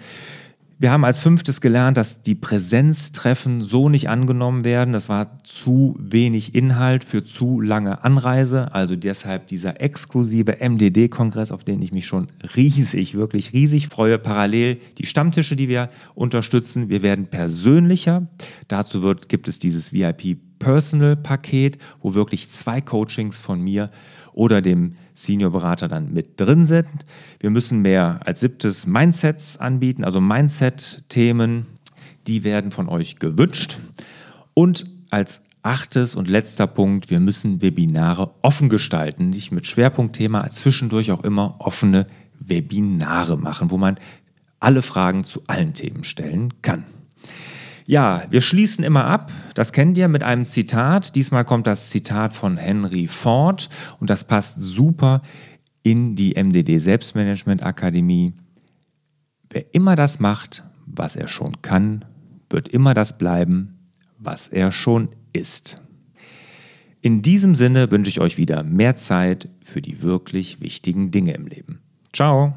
Wir 0.78 0.90
haben 0.90 1.06
als 1.06 1.18
fünftes 1.18 1.62
gelernt, 1.62 1.96
dass 1.96 2.20
die 2.20 2.34
Präsenztreffen 2.34 3.62
so 3.62 3.88
nicht 3.88 4.10
angenommen 4.10 4.62
werden. 4.62 4.92
Das 4.92 5.08
war 5.08 5.42
zu 5.42 5.96
wenig 5.98 6.54
Inhalt 6.54 7.02
für 7.02 7.24
zu 7.24 7.62
lange 7.62 8.04
Anreise. 8.04 8.74
Also 8.74 8.94
deshalb 8.94 9.46
dieser 9.46 9.80
exklusive 9.80 10.58
MDD-Kongress, 10.60 11.50
auf 11.50 11.64
den 11.64 11.80
ich 11.80 11.92
mich 11.92 12.04
schon 12.04 12.26
riesig, 12.54 13.14
wirklich 13.14 13.54
riesig 13.54 13.88
freue. 13.88 14.18
Parallel 14.18 14.76
die 14.98 15.06
Stammtische, 15.06 15.56
die 15.56 15.70
wir 15.70 15.88
unterstützen. 16.14 16.90
Wir 16.90 17.02
werden 17.02 17.28
persönlicher. 17.28 18.26
Dazu 18.68 19.02
wird, 19.02 19.30
gibt 19.30 19.48
es 19.48 19.58
dieses 19.58 19.94
VIP 19.94 20.36
Personal 20.58 21.16
Paket, 21.16 21.78
wo 22.00 22.14
wirklich 22.14 22.48
zwei 22.50 22.80
Coachings 22.80 23.40
von 23.40 23.60
mir 23.60 23.90
oder 24.32 24.60
dem 24.60 24.96
Senior-Berater 25.14 25.88
dann 25.88 26.12
mit 26.12 26.38
drin 26.40 26.64
sind. 26.66 26.88
Wir 27.40 27.50
müssen 27.50 27.80
mehr 27.80 28.20
als 28.24 28.40
siebtes 28.40 28.86
Mindsets 28.86 29.58
anbieten, 29.58 30.04
also 30.04 30.20
Mindset-Themen, 30.20 31.66
die 32.26 32.44
werden 32.44 32.70
von 32.70 32.88
euch 32.88 33.16
gewünscht. 33.16 33.78
Und 34.54 34.86
als 35.10 35.42
achtes 35.62 36.14
und 36.14 36.28
letzter 36.28 36.66
Punkt, 36.66 37.10
wir 37.10 37.18
müssen 37.18 37.62
Webinare 37.62 38.34
offen 38.42 38.68
gestalten, 38.68 39.30
nicht 39.30 39.52
mit 39.52 39.66
Schwerpunktthema, 39.66 40.48
zwischendurch 40.50 41.10
auch 41.10 41.24
immer 41.24 41.56
offene 41.58 42.06
Webinare 42.38 43.36
machen, 43.36 43.70
wo 43.70 43.78
man 43.78 43.98
alle 44.60 44.82
Fragen 44.82 45.24
zu 45.24 45.42
allen 45.46 45.74
Themen 45.74 46.04
stellen 46.04 46.54
kann. 46.62 46.84
Ja, 47.86 48.24
wir 48.30 48.40
schließen 48.40 48.84
immer 48.84 49.04
ab, 49.04 49.30
das 49.54 49.72
kennt 49.72 49.96
ihr, 49.96 50.08
mit 50.08 50.24
einem 50.24 50.44
Zitat. 50.44 51.14
Diesmal 51.14 51.44
kommt 51.44 51.68
das 51.68 51.90
Zitat 51.90 52.32
von 52.32 52.56
Henry 52.56 53.06
Ford 53.06 53.68
und 54.00 54.10
das 54.10 54.24
passt 54.24 54.56
super 54.60 55.22
in 55.84 56.16
die 56.16 56.34
MDD 56.34 56.80
Selbstmanagement 56.80 57.62
Akademie. 57.62 58.34
Wer 59.50 59.72
immer 59.72 59.94
das 59.94 60.18
macht, 60.18 60.64
was 60.84 61.14
er 61.14 61.28
schon 61.28 61.62
kann, 61.62 62.04
wird 62.50 62.68
immer 62.68 62.92
das 62.92 63.18
bleiben, 63.18 63.90
was 64.18 64.48
er 64.48 64.72
schon 64.72 65.10
ist. 65.32 65.80
In 67.02 67.22
diesem 67.22 67.54
Sinne 67.54 67.92
wünsche 67.92 68.10
ich 68.10 68.20
euch 68.20 68.36
wieder 68.36 68.64
mehr 68.64 68.96
Zeit 68.96 69.48
für 69.62 69.80
die 69.80 70.02
wirklich 70.02 70.60
wichtigen 70.60 71.12
Dinge 71.12 71.34
im 71.34 71.46
Leben. 71.46 71.80
Ciao! 72.12 72.56